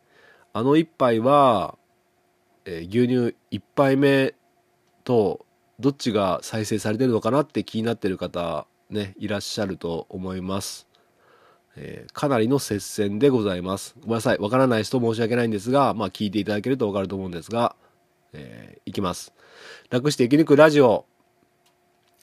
[0.57, 1.77] あの一杯は、
[2.65, 4.33] えー、牛乳一杯目
[5.05, 5.45] と
[5.79, 10.89] どっちが再生されてるのかなって気になってる方ね、いらっしゃると思います。
[11.77, 13.97] えー、かなりの接戦でございます。
[14.01, 14.39] ごめんなさい。
[14.39, 17.77] わからない人申し訳ないんですが、まあ聞いていただけるとわかると思うんですが、
[18.33, 19.35] えー、いきます。
[19.91, 21.05] 楽して生き抜くラジオ、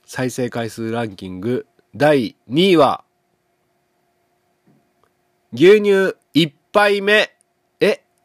[0.08, 3.04] 再生回数ランキング第2位は、
[5.54, 7.33] 牛乳1杯目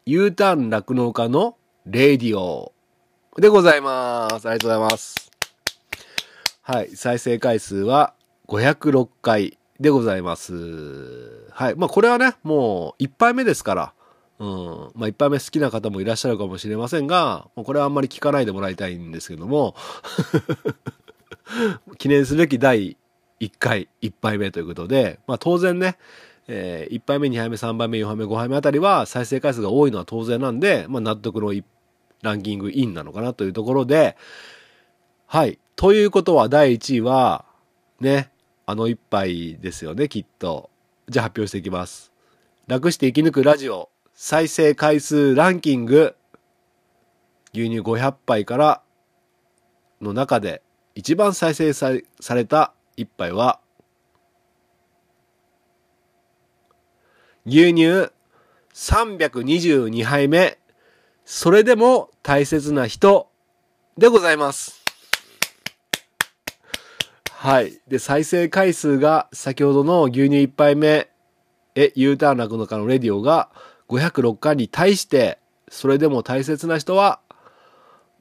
[0.05, 2.73] U ターン酪農家のレディオ
[3.37, 4.47] でございます。
[4.47, 5.31] ありがとうございます。
[6.61, 6.95] はい。
[6.95, 8.13] 再生回数は
[8.47, 11.47] 506回でございます。
[11.51, 11.75] はい。
[11.75, 13.93] まあこれはね、もう1杯目ですから、
[14.39, 14.47] うん。
[14.95, 19.75] まあ1杯目好きな方もいらっしゃるかもしれませんが、これはあんまり聞かないでもらいたいんですけども、
[21.99, 22.97] 記念すべき第
[23.39, 25.97] 1回1杯目ということで、まあ当然ね、
[26.51, 31.53] えー、1杯目、2杯目、3杯目、4杯目、5杯目あたりは再生回数が多いのは当然なんで、まあ納得の
[32.23, 34.17] ランキングインなのかなというところで、
[35.27, 35.59] はい。
[35.75, 37.45] ということは第1位は、
[37.99, 38.31] ね、
[38.65, 40.71] あの一杯ですよね、きっと。
[41.07, 42.11] じゃあ発表していきます。
[42.65, 46.15] 楽して生き抜くラジオ再生回数ランキング
[47.53, 48.81] 牛乳500杯から
[50.01, 50.61] の中で
[50.93, 51.91] 一番再生さ
[52.35, 53.59] れた一杯は
[57.49, 58.11] 牛乳
[58.75, 60.59] 322杯目
[61.25, 63.27] それでも大切な人
[63.97, 64.83] でございます。
[67.31, 67.79] はい。
[67.87, 71.09] で、再生回数が先ほどの牛乳1杯目
[71.73, 73.49] へ U ターン落のかのレディオが
[73.89, 77.19] 506回に対して、それでも大切な人は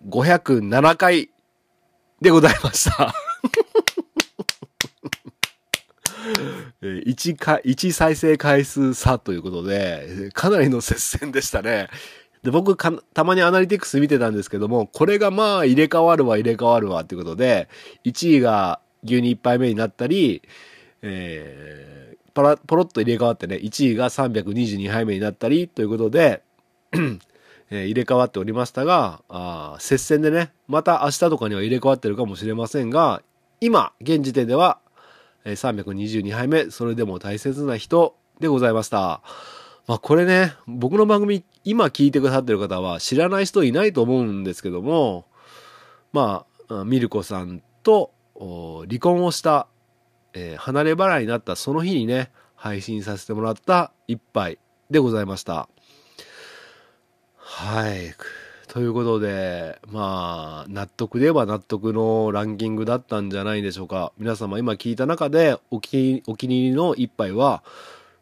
[0.08, 1.30] 507回
[2.22, 3.27] でございました。
[6.82, 11.88] 1か、1再生回数差ということで、かなりの接戦でしたね。
[12.42, 17.68] で、僕、たまにアナリティクス見てたんですけども、これがまあ入れ替わるわ入れ替わるわっていうことで、
[18.04, 20.42] 1位が牛乳1杯目になったり、
[21.02, 26.42] えー、ポロポロッと入れ替わってね、1位が322杯目になったりということで、
[27.70, 33.22] えー、入れ替わっておりましたが、あ接戦でね、また明日とかには入れ替わってるかもしれませんが、
[33.60, 34.78] 今、現時点では、
[35.44, 39.22] え、322杯目、それでも大切な人でございました。
[39.86, 45.26] まあこれね、僕の番組、今聞いてくださってる方は知らない人いないと思うんですけども、
[46.12, 48.12] まあ、ミルコさんと
[48.88, 49.66] 離婚をした、
[50.34, 54.58] えー、離れ離れになったその日にね、配信させてもらった一杯
[54.90, 55.68] でございました。
[57.36, 58.14] はい。
[58.68, 64.12] ということで、まあ、納得で言えば納得のランキングだったんじゃないでしょうか。
[64.18, 67.62] 皆様今聞いた中でお気お気に入りの一杯は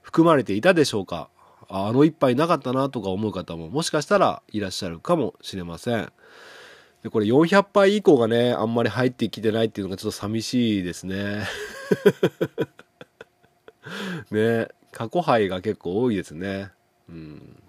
[0.03, 1.29] 含まれていたでしょうか
[1.69, 6.13] あの一杯なかったなとか思う方ももしかしたらいらっしゃるかもしれません。
[7.03, 11.43] でこれ400杯以降がね、あんまり入ってきてないっていうのがちょっと寂しいですね。
[14.31, 16.71] ね過去杯が結構多いですね。
[17.09, 17.63] うん。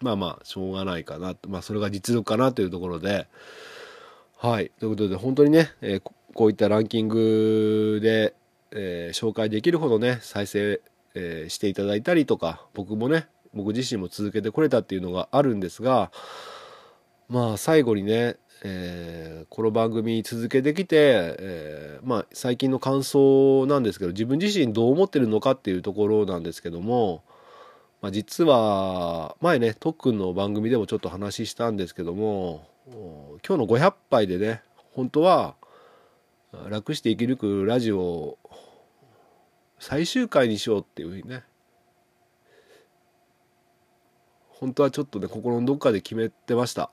[0.00, 1.34] まあまあ、しょうがないかな。
[1.46, 3.26] まあ、それが実力かなというところで。
[4.38, 4.70] はい。
[4.80, 8.34] ということで、本当にね、えーこういったランキングで、
[8.70, 10.80] えー紹介できるほどね、再生、
[11.14, 16.10] えーしていただいたりとか、僕もね、僕自身も続けてこれたっていうのがあるんですが、
[17.28, 20.96] まあ、最後にね、えーこの番組続けてきて、
[21.38, 27.22] えーまあ、最近の感想なんですけど自分自身どう思ってるのかっていうところなんですけども、
[28.00, 32.66] まあ、実は前ねとっくんの番組でもちょっと話したんですけども
[33.46, 35.54] 今日の500杯でね本当は
[36.68, 38.38] 楽して生き抜くラジオ
[39.78, 41.44] 最終回にしようっていうふうにね
[44.48, 46.90] 本当はちょっとね心のどっかで決めてました。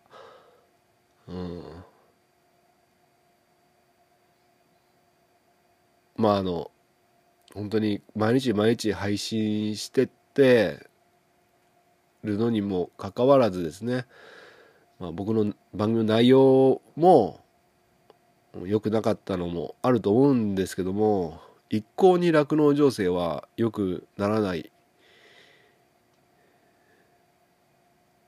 [1.28, 1.64] うん
[6.16, 6.72] まああの
[7.53, 10.88] 本当に毎日毎日配信してって
[12.28, 14.05] るのにもかかわらずですね、
[14.99, 17.39] まあ、僕の番組の内容も
[18.65, 24.71] 良くなかったのもあると思うんですけども一向に酪農情勢は良くならない。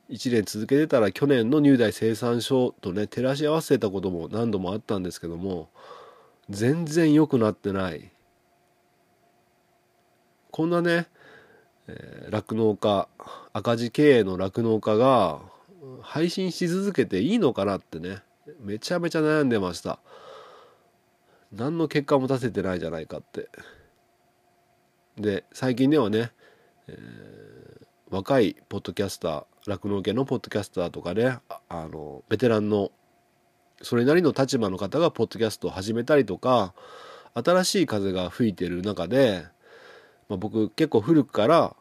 [0.10, 5.70] 1年続けてたら去年の入代生産書とね照らし合わせたことも何度もあったんですけども
[6.50, 8.12] 全然良くなってない。
[10.52, 11.08] こんなね
[12.30, 13.08] 酪農、家
[13.54, 15.40] 赤字経営の酪農家が
[16.02, 18.20] 配信し続けていいのかなってね
[18.62, 20.00] めちゃめちゃ悩んでました。
[21.52, 23.50] 何の結果も出せてないじゃないかって。
[25.18, 26.32] で最近ではね、
[26.88, 27.60] えー
[28.10, 31.38] 若いポッドキャスター酪農家のポッドキャスターとかね
[31.70, 32.92] あのベテランの
[33.84, 36.74] それなりの立場の方がポッドキャストを始めたりとか
[37.36, 39.46] 新しい風が吹いてる中で、
[40.28, 41.76] まあ、僕結構古くから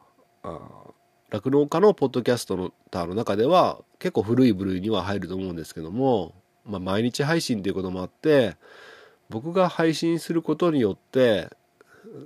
[1.31, 6.35] 酪農家のポッドキャストのターの中では結構古い部類には入ると思うんですけども、
[6.65, 8.57] まあ、毎日配信ということもあって
[9.29, 11.51] 僕が配信することによって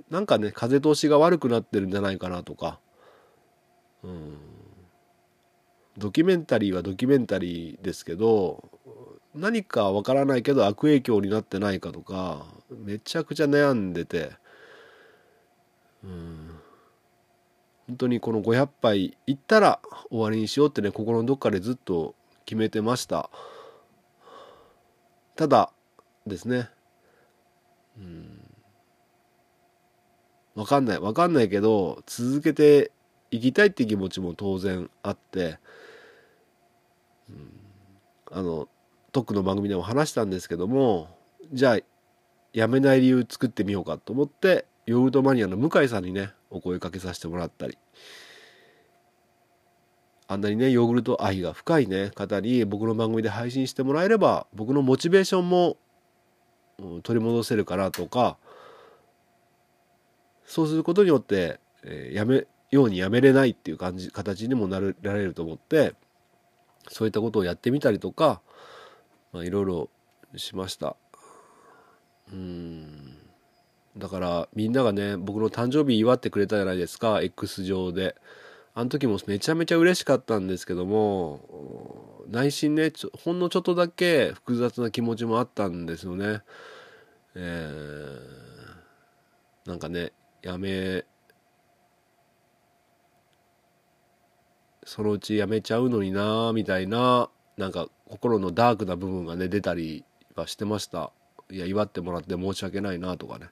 [0.09, 2.79] なんかね風通しが悪くなってるんじゃないかなとか、
[4.03, 4.37] うん、
[5.97, 8.69] ドキュメンタリーはドキュメンタリーですけど
[9.35, 14.31] 何かわからないけど悪影響になってないかとかめちゃくちゃ悩んでて、
[16.03, 16.52] うん、
[17.93, 19.79] 本当にこの500杯いったら
[20.09, 23.29] 終わりにしようってね心のどっかでずっと決めてました。
[25.35, 25.71] ただ
[26.25, 26.69] ですね。
[27.99, 28.39] うん。
[30.55, 30.99] わかんない。
[30.99, 32.91] わかんないけど続けて
[33.29, 35.59] いきたいって気持ちも当然あって、
[37.29, 37.51] うん、
[38.31, 38.67] あの
[39.11, 41.09] トックの番組でも話したんですけども
[41.51, 41.79] じゃあ
[42.53, 47.77] やめない理由作ってみようかと思ってヨーグルトマニアの向井さんにねお声かけさせてもらったり。
[50.27, 55.77] あんなにねヨーグルト愛が深いね方に僕の番組で配信してもらえれば僕のモチベーションも
[57.03, 58.37] 取り戻せるかなとか
[60.45, 65.93] そうすることによって、えーやめようにやめれないっていう感じ形にもなるられると思って
[66.89, 68.41] そういったことをやってみたりとか
[69.31, 69.89] まあいろいろ
[70.35, 70.95] しました。
[72.31, 73.17] うん。
[73.95, 78.15] だからみんながね僕の誕生日祝ってくれたじゃないですか X 上で。
[78.75, 82.91] あの時もめちゃめちゃ嬉しかったんですけども内心ね
[83.23, 86.41] ほんのちょっとだけ複雑な気持ちもあったんですよね。
[87.35, 90.11] えーなんかね
[90.41, 91.05] やめ
[94.85, 100.03] そのうちやめちゃうのになみたいななんか心のダークな部分がね出たり
[100.35, 101.11] はしてました。
[101.49, 103.47] いや祝ってもらって申し訳ないなとかね、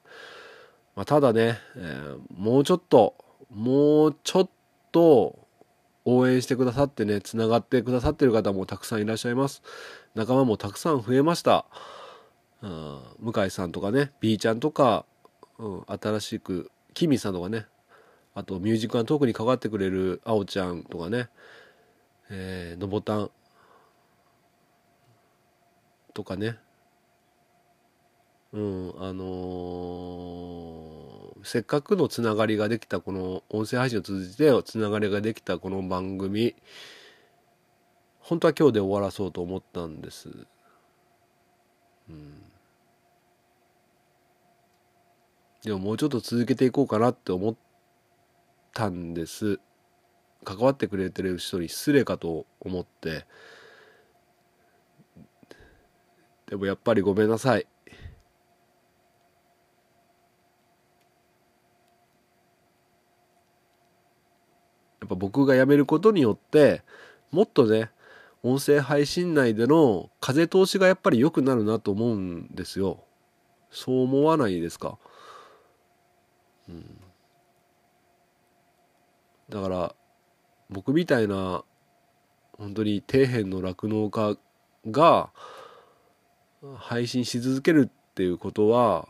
[0.95, 3.15] まあ、ただね、えーもうちょっと
[3.49, 4.51] もうちょっと
[4.91, 5.47] と
[6.05, 9.61] 応援してくださってねつながってくださってる方もたくさんいらっしゃいます。
[10.15, 11.65] 仲間もたくさん増えました。
[12.61, 15.05] うん向井さんとかね B ちゃんとか、
[15.57, 17.65] うん、新しくキミさんとかね
[18.35, 21.29] あとミュージックアントークに関わってくれるあおちゃんとかね
[22.29, 23.31] えーのぼたん
[26.13, 26.57] とかね。
[28.53, 31.00] うんあのー
[31.43, 36.55] せっかくのつながりができたこの音声配信を通じてつながりができたこの番組
[38.19, 40.29] 本当は今日で終わらそうと思ったんです。
[42.09, 42.43] うん。
[45.63, 47.55] でももうちょっと続けていこうかなって思っ
[48.73, 49.59] たんです。
[50.43, 53.25] 関わってくれてる人に失礼かと思って。
[56.47, 57.67] でもやっぱりごめんなさい。
[65.01, 66.83] やっぱ僕が辞めることによって
[67.31, 67.89] もっとね
[68.43, 73.03] 音声配信内での風通しがやっぱり良くなるなと思うんですよ。
[73.69, 74.97] そう思わないですか？
[76.69, 77.01] うん。
[79.49, 79.95] だから
[80.69, 81.63] 僕みたいな
[82.57, 84.37] 本当に底辺の酪農家
[84.89, 85.29] が
[86.77, 89.07] 配信し続けるっていうことは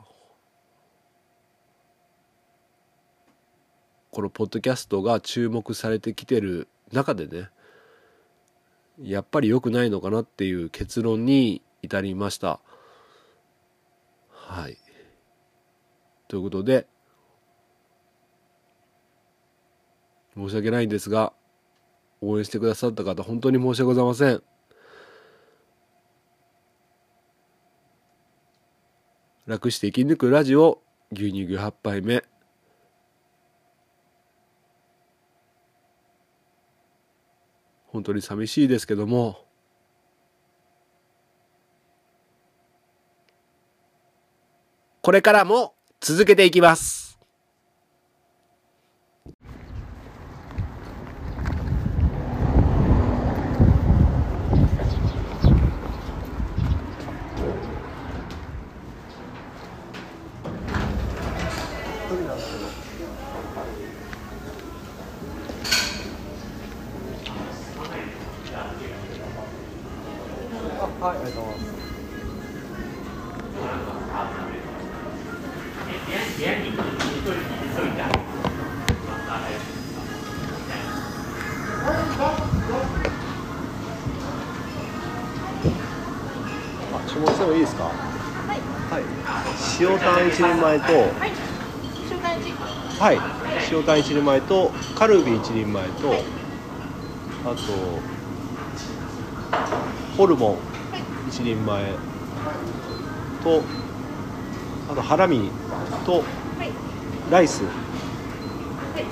[4.12, 7.50] このポッドキャストが注目されてきてる中でね
[9.02, 12.60] やっぱり良くないのかなっていう結論に至りました。
[14.30, 14.78] はい。
[16.28, 16.88] ということで
[20.36, 21.34] 申し訳ないんですが
[22.22, 24.44] 応援してくださった方本当に申し訳ございません。
[29.48, 30.82] 楽して生き抜くラジオ
[31.12, 32.24] 牛乳牛8杯目
[37.92, 39.46] 本当に寂しいですけども。
[45.02, 47.11] これからも続けていきます。
[89.92, 90.86] 塩タン一人前と
[93.00, 93.20] はい。
[93.72, 96.24] 塩タン一人前とカルビ一人前と、
[97.44, 97.56] あと
[100.18, 100.58] ホルモン
[101.28, 101.84] 一人前
[103.44, 103.64] と
[104.92, 105.50] あとハラミ
[106.06, 106.24] とはい。
[107.32, 107.72] ライスはい。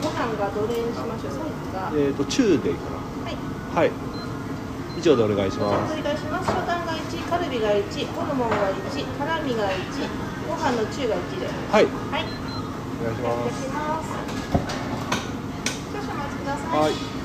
[0.03, 1.31] ご飯がどれにしましょう？
[1.31, 1.91] サイズが。
[1.95, 2.81] えっ、と中でいいか
[3.25, 3.35] はい。
[3.75, 3.91] なはい
[4.97, 6.68] 以上でお願いしますお願いします。
[7.29, 9.77] カルビが一、ホルモンが一、ハラミが一、
[10.47, 11.45] ご飯の中が一で。
[11.71, 12.25] はいはい。
[13.01, 14.09] お願いしお願いますします。
[15.93, 16.79] 少々お待ちください。
[16.81, 17.19] はい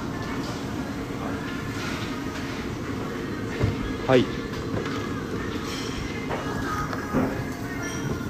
[4.07, 4.25] はい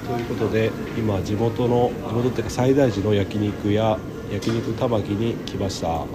[0.07, 3.99] ということで今地元の地元っていうか最大寺の焼肉屋
[4.31, 6.07] 焼肉玉木に来ました、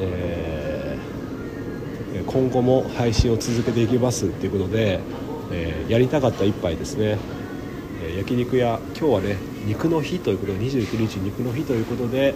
[0.00, 0.57] えー
[2.28, 5.00] 今後も配信を続けていきますっていうことで、
[5.50, 7.18] えーやりたかった一杯ですね、
[8.02, 12.32] えー焼肉屋今日はね肉の日ということで29日肉の日ということで、え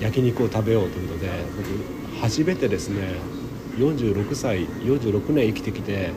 [0.00, 3.14] ー焼肉を食べようということで僕初めてですね
[3.78, 6.10] 46歳46年生きてきて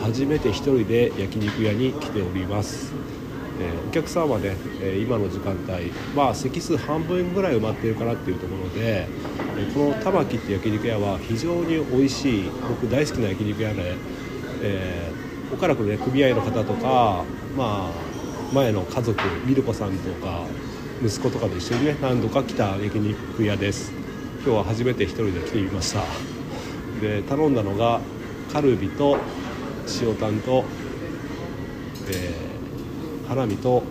[0.00, 2.92] 初めて一人で焼肉屋に来ております、
[3.60, 9.06] えーお客さんはね、え今の時間帯まあ席数半分ぐらい埋まってるかなっていうところで、
[9.72, 13.94] この玉木って焼肉屋は非常に美味しい僕大好きな焼肉屋で、
[14.62, 17.24] えー、おからくね組合の方とか
[17.56, 17.90] まあ
[18.52, 20.44] 前の家族ミルコさんとか
[21.02, 23.92] 息子とかと一緒にね何度か来た焼肉屋です。
[24.44, 26.02] 今日は初めて一人で来てみました。
[27.00, 28.00] で頼んだのが
[28.52, 29.18] カルビと
[30.00, 30.64] 塩タンと、
[32.08, 32.34] え
[33.28, 33.82] ハラミと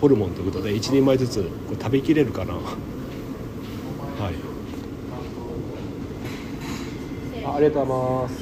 [0.00, 2.54] ホルモンということで1人前ずつこれ食べきれるかな。
[2.54, 2.60] は
[4.30, 4.53] い。
[7.54, 8.34] ありがとうございます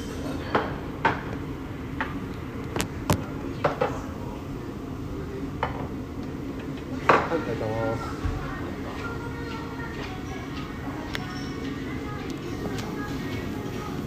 [7.05, 8.13] はい、ありがとうございます。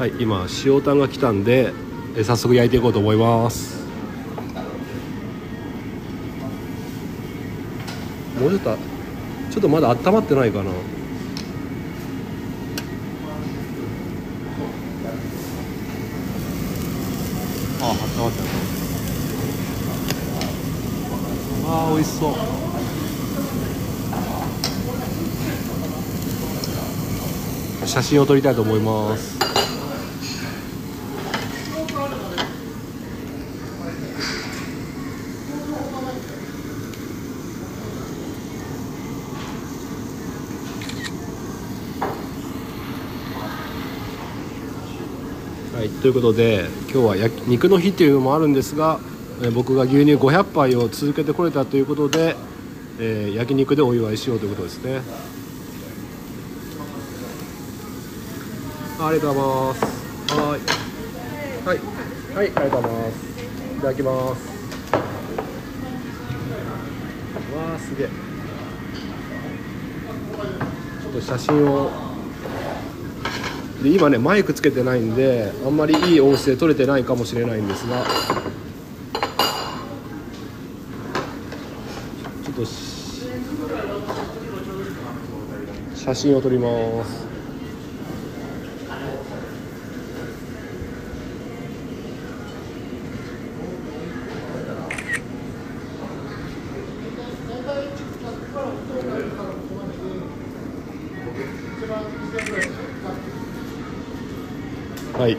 [0.01, 1.73] はい、今塩タンが来たんで、
[2.17, 3.87] え早速焼いていこうと思います。
[8.41, 8.77] もうちょっと、
[9.53, 10.96] ちょっとまだ温まってないかな。
[21.77, 22.35] わー美味しそう。
[27.87, 29.37] 写真を撮りたいと思います。
[45.75, 48.99] はい、ということで今日は焼肉の日というのもあるんですが
[49.55, 52.37] 僕が牛乳500杯を続けてこれたということで、
[52.99, 55.03] えー焼肉でお祝いしようということですね。
[58.99, 59.85] ありがとうございます。
[60.35, 60.61] はい。
[61.67, 61.79] はい。
[62.35, 62.47] はい。
[62.55, 63.17] ありがとうございます。
[63.77, 64.57] いただきます。
[67.55, 68.09] わあすげえ。
[71.03, 71.91] ちょっと写真を。
[73.83, 78.05] で今ねマイクつけてないんであんまりいい音声取れてないかもしれないんですが
[82.43, 83.27] ちょっとし
[86.07, 86.69] 写真を撮りま
[87.05, 87.27] す。
[105.19, 105.37] はい。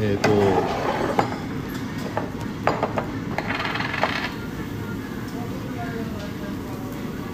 [0.00, 1.07] えっ、と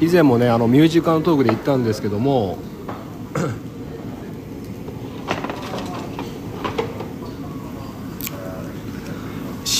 [0.04, 2.58] 以前もねあのミュージカルトークで言ったんですけども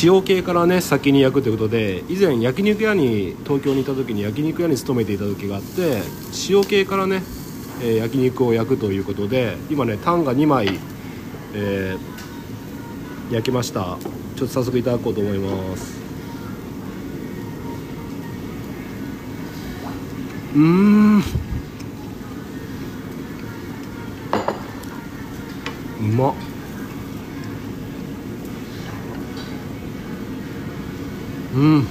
[0.02, 6.02] 塩系からね先に焼くということで以前焼肉屋に東京にいた時に焼肉屋に勤めていた時があって
[6.48, 7.22] 塩系からね、
[7.82, 10.78] えー焼肉を焼くということで今ねタンが2枚、
[11.54, 13.96] えー焼きました。
[14.36, 16.03] ちょっと早速いただこうと思います。
[20.54, 21.18] うーん。
[21.18, 21.22] う
[26.16, 26.30] ま。
[26.30, 26.34] っ
[31.54, 31.86] うん。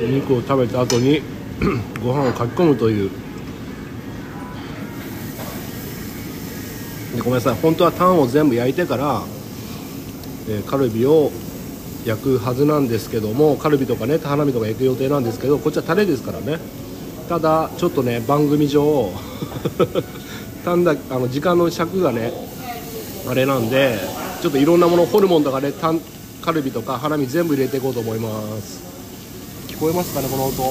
[0.10, 1.20] 肉を食べた後に
[2.02, 3.27] ご飯をかき込むという
[7.28, 7.60] ごめんなさい。
[7.60, 9.22] 本当はタンを全部焼いてから、
[10.48, 11.30] えーカルビを
[12.06, 16.58] 焼くはずなんですけどもカルビとかねタハラミとか焼く予定なんですけどこっちはタレですからね。
[17.28, 19.12] ただちょっとね番組上
[20.64, 22.32] 単だあの時間の尺がね
[23.28, 23.98] あれなんで
[24.40, 26.00] ちょっといろんなものホルモンとかねタン
[26.40, 28.30] カルビとかハラミ全部入れていこうと思いま
[28.62, 28.80] す。
[29.68, 30.62] 聞こえますかねこの音。
[30.62, 30.64] う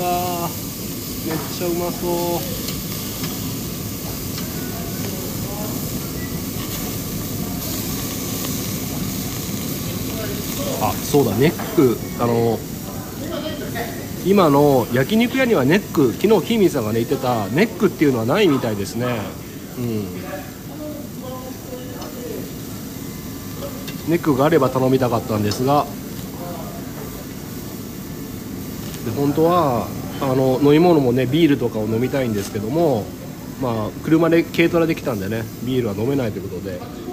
[0.00, 2.06] わーめっちゃうまそ
[2.76, 2.79] う。
[10.82, 12.58] あそうだネックあの
[14.26, 19.06] 今の焼肉屋にはネック昨日キーミンさんがね言ってたネックっていうのはないみたいですね。
[19.78, 20.20] うん。
[24.10, 25.86] ネックがあれば頼みたかったんですが。
[29.06, 29.86] で本当は
[30.20, 33.04] あの飲み物もねビールとかを飲みたいんですけども
[33.62, 37.09] まあ車で軽トラで来たんでねビールは飲めないということで。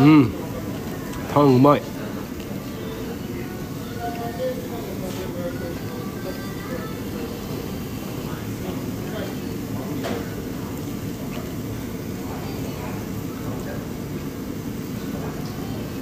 [0.00, 0.30] うん。
[1.34, 1.80] パンうまい。
[1.80, 1.82] う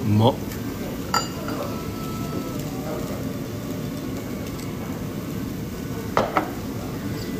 [0.09, 0.35] まっ。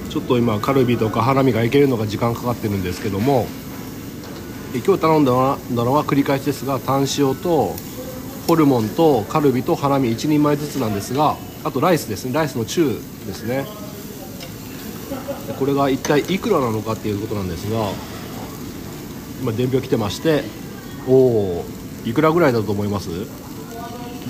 [0.09, 3.45] ちょっと今カルビとかハラミがいけるのが時間かかってるんですけども。
[4.73, 7.75] 今日頼んだのは繰り返しですがタン塩と
[8.47, 12.33] ホルモンとカルビとハラミ1人前ずつなんですがあとライスですね。
[12.33, 12.93] ライスの中
[13.25, 13.65] ですね。
[15.57, 17.89] これが一体いくらなのかっていうことなんですが
[19.41, 20.43] 今伝票来てまして
[21.07, 21.65] おお
[22.05, 23.09] いくらぐらいだと思います？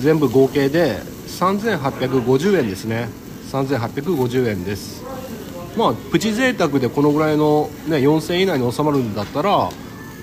[0.00, 3.08] 全部合計で3850円ですね。
[3.50, 5.02] 3850円です。
[5.76, 9.70] まあプチ贅沢でこのぐらいの、ね、4000円以内に収まるんだったら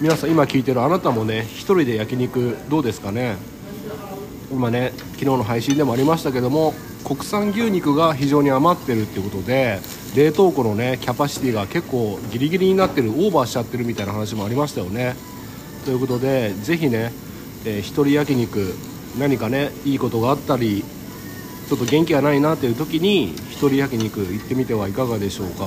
[0.02, 3.38] 皆さん今聞いてるあなたもね一人で焼肉どうですかね？
[4.52, 6.74] 今ね昨日の配信でもありましたけども
[7.06, 9.80] 国産牛肉が非常に余ってるっていうことで
[10.16, 15.16] 冷凍庫のねキャパシティが結構ギリギリになってるオーバーしちゃってるみたいな話もありましたよね。
[15.86, 17.14] ということでぜひね、
[17.64, 18.74] えー一人焼肉
[19.18, 20.84] 何かねいいことがあったり
[21.70, 25.66] ちょっと元気がないなっていう時に一人焼肉行ってみてはいかがでしょうか。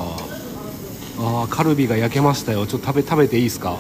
[1.20, 2.66] あーカルビが焼けましたよ。
[2.66, 3.78] ちょっと食べ食べていいですか？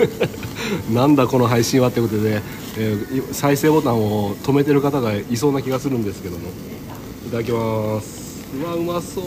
[0.92, 2.42] なんだこの配信はってことで、
[2.76, 6.48] えー再生ボタンを止めてる方がいそうな気がするんですけども。
[7.26, 8.44] いただきます。
[8.54, 9.24] うわうまそう。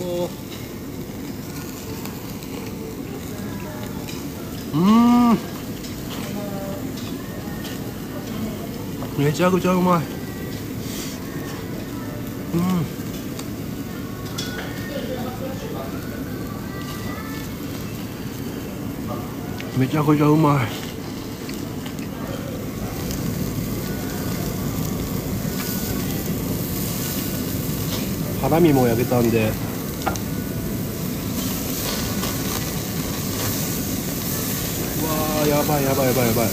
[4.77, 5.37] うん。
[9.17, 10.01] めちゃくちゃうまい。
[12.53, 13.04] うん。
[19.77, 20.67] めちゃくちゃうまい。
[28.41, 29.39] ハラミも焼けたんで。
[29.39, 29.49] う
[35.05, 36.49] わーやばいやばいやばいやばい。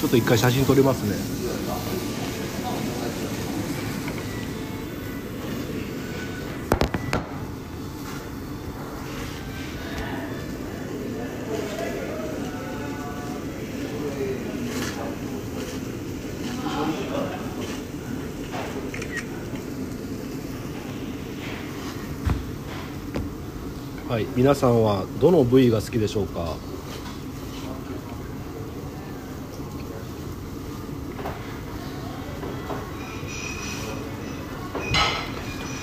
[0.00, 1.37] ちょっと一回写真撮りますね。
[24.36, 26.54] 皆さんはどの部位が好きでしょうか？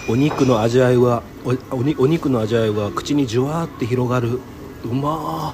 [0.08, 4.40] お肉の味わいはおおにお肉の味わいは口にじゅわーって広がる。
[4.86, 5.54] うま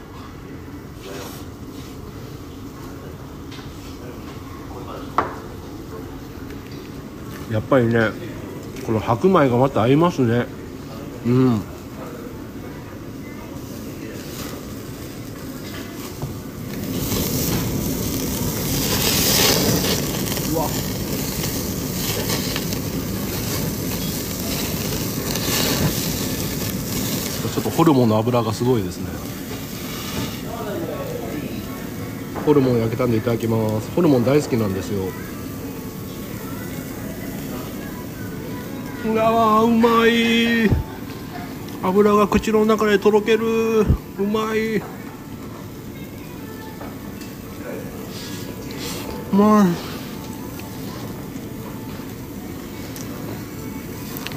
[7.50, 7.54] ー。
[7.54, 8.12] やっぱりね
[8.86, 10.46] この白米がまた合いますね。
[11.26, 11.62] うん
[20.54, 20.68] うわ
[27.54, 29.08] ちょっとホルモンの脂がすごいですね。
[32.46, 33.90] ホルモン焼けたんでいただきます。
[33.96, 35.06] ホルモン大好きなんですよ。
[39.04, 40.70] うわーうまい。
[41.82, 43.80] 油が口の中でとろける。
[43.80, 43.86] う
[44.32, 44.76] まい。
[44.76, 44.84] う
[49.34, 49.68] まい。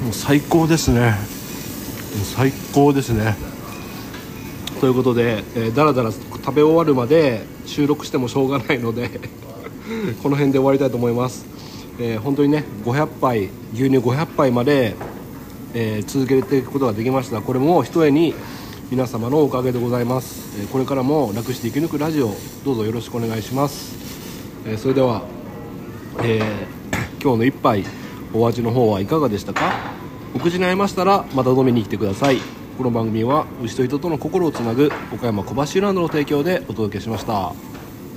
[0.01, 1.34] もう最高ですね。
[2.75, 3.37] 高ですね。
[4.81, 9.09] ということで、えー、だらだら食べ終わるまで収録してもしょうがないので
[10.21, 11.45] この辺で終わりたいと思います、
[11.99, 14.95] えー本当にね500杯牛乳500杯まで、
[15.73, 17.39] えー続けていくことができました。
[17.39, 18.33] これもひとえに
[18.91, 23.95] 皆様のおかげでございます、えこれからも楽して生き抜くラジオどうぞよろしくお願いします、
[24.67, 25.23] えそれでは、
[26.21, 26.67] え
[27.23, 27.85] 今日の一杯
[28.33, 29.71] お味の方はいかがでしたか？
[30.35, 32.64] お口に合いましたらまた飲みに来てください。
[32.77, 37.53] この番組は牛と人との心をつなぐ岡山小橋ランドの提供でお届けしました。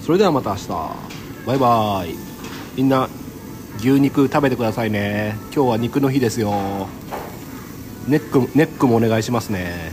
[0.05, 0.69] それではまた明日。
[1.47, 2.15] バイバイ。
[2.77, 3.09] みんな
[3.79, 5.37] 牛肉食べてくださいね。
[5.55, 6.89] 今日は肉の日ですよ。
[8.09, 9.93] ネックネックもお願いしますね。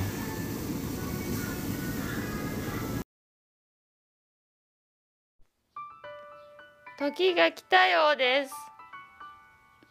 [6.98, 8.54] 時が来たようです。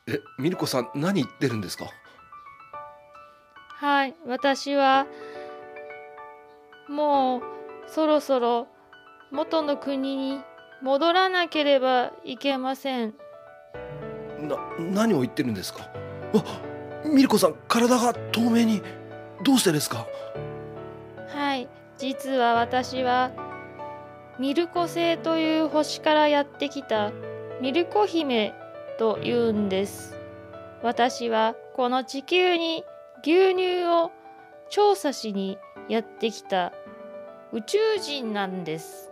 [0.08, 1.86] えミルコさん何言ってるんですか？
[3.84, 5.06] はい私は
[6.88, 7.42] もう
[7.86, 8.66] そろそろ
[9.30, 10.40] 元の国に
[10.80, 13.12] 戻らなければいけません。
[14.40, 15.82] な何を言ってるんですか？
[16.34, 16.62] あ
[17.06, 18.80] ミルコさん体が透明に
[19.44, 20.06] どうしてですか？
[21.28, 21.68] はい
[21.98, 23.32] 実は私は
[24.38, 27.12] ミルコ星という星からやってきた
[27.60, 28.54] ミルコ姫
[28.98, 30.16] というんです。
[30.82, 32.82] 私はこの地球に
[33.24, 34.12] 牛乳を
[34.68, 35.58] 調査しに
[35.88, 36.72] やってきた
[37.52, 39.10] 宇宙人なんです。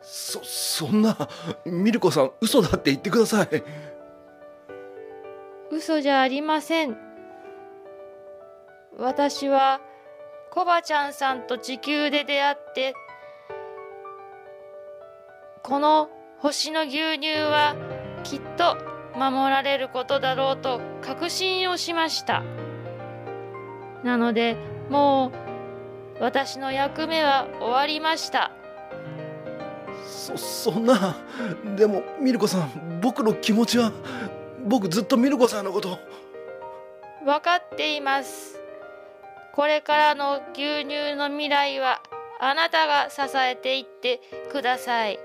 [0.00, 1.28] そそんな
[1.64, 3.48] ミルコさん嘘だって言ってください。
[5.70, 6.96] 嘘じゃありません。
[8.98, 9.80] 私は
[10.50, 12.94] コバちゃんさんと地球で出会って
[15.62, 16.08] この
[16.38, 17.76] 星の牛乳は
[18.24, 18.78] きっと
[19.14, 22.42] 守られることだろうと確信をしました
[24.06, 24.56] なので
[24.88, 25.32] も
[26.20, 28.52] う私の役目は終わりました。
[30.06, 31.16] そそんな
[31.76, 33.92] でもミルコさん僕の気持ちは
[34.64, 35.98] 僕ずっとミルコさんのこと。
[37.24, 38.60] 分かっています。
[39.52, 42.00] これからの牛乳の未来は
[42.40, 44.20] あなたが支えていって
[44.52, 45.18] ください。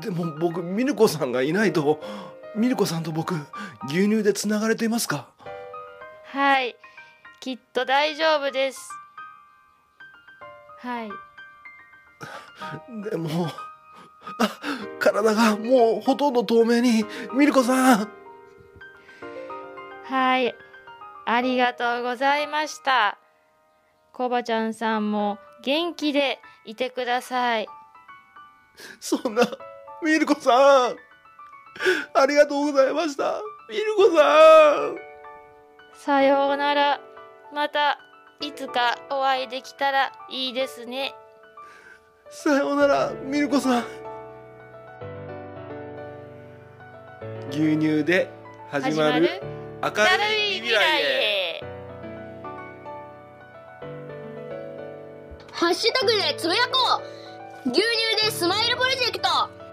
[0.00, 2.00] でも僕ミルコさんがいないと
[2.54, 3.34] ミルコさんと僕
[3.88, 5.28] 牛乳でつながれていますか？
[6.26, 6.76] はい
[7.44, 8.88] きっと大丈夫です。
[10.78, 11.10] はい。
[13.10, 13.48] でも
[14.38, 14.50] あ
[14.98, 18.08] 体がもうほとんど透明にミルコさん。
[20.04, 20.54] はい、
[21.26, 23.18] ありがとうございました。
[24.14, 27.66] コバちゃんさんも元気でいてください。
[29.00, 29.42] そんな
[30.02, 30.96] ミルコさん。
[32.14, 33.42] ありがとうございました。
[33.68, 34.96] ミルコさん。
[35.92, 37.13] さようなら。
[37.54, 38.00] また
[38.40, 41.14] いつかお会いできたらいいですね。
[42.28, 43.84] さようならミルコさん
[47.50, 48.28] 牛乳で
[48.70, 49.40] 始まる
[49.80, 50.00] 明明る
[50.48, 51.64] い未来へ。
[55.52, 57.00] ハッシュタグでつぶやこ
[57.66, 59.63] う牛乳でスマイルプロジェクト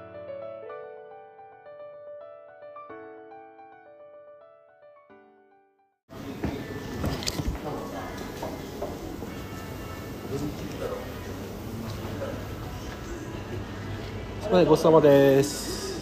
[14.52, 16.02] はい、ごちそうさまです。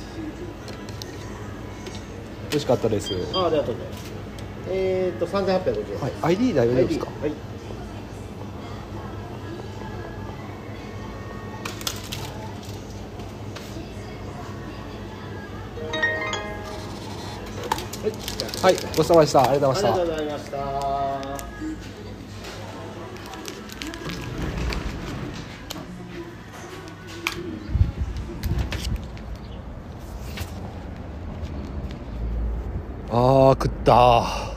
[2.49, 3.13] 美味しかったです。
[3.33, 4.11] あありがとうございます
[4.71, 7.05] えー、っと3850円はい、ID 大丈夫ですか？
[7.21, 7.31] はい
[18.61, 19.41] はい、ごちそうさまでした。
[19.49, 20.07] ありがとうございましたありがとう。
[20.11, 20.88] ございました
[33.89, 34.48] ah,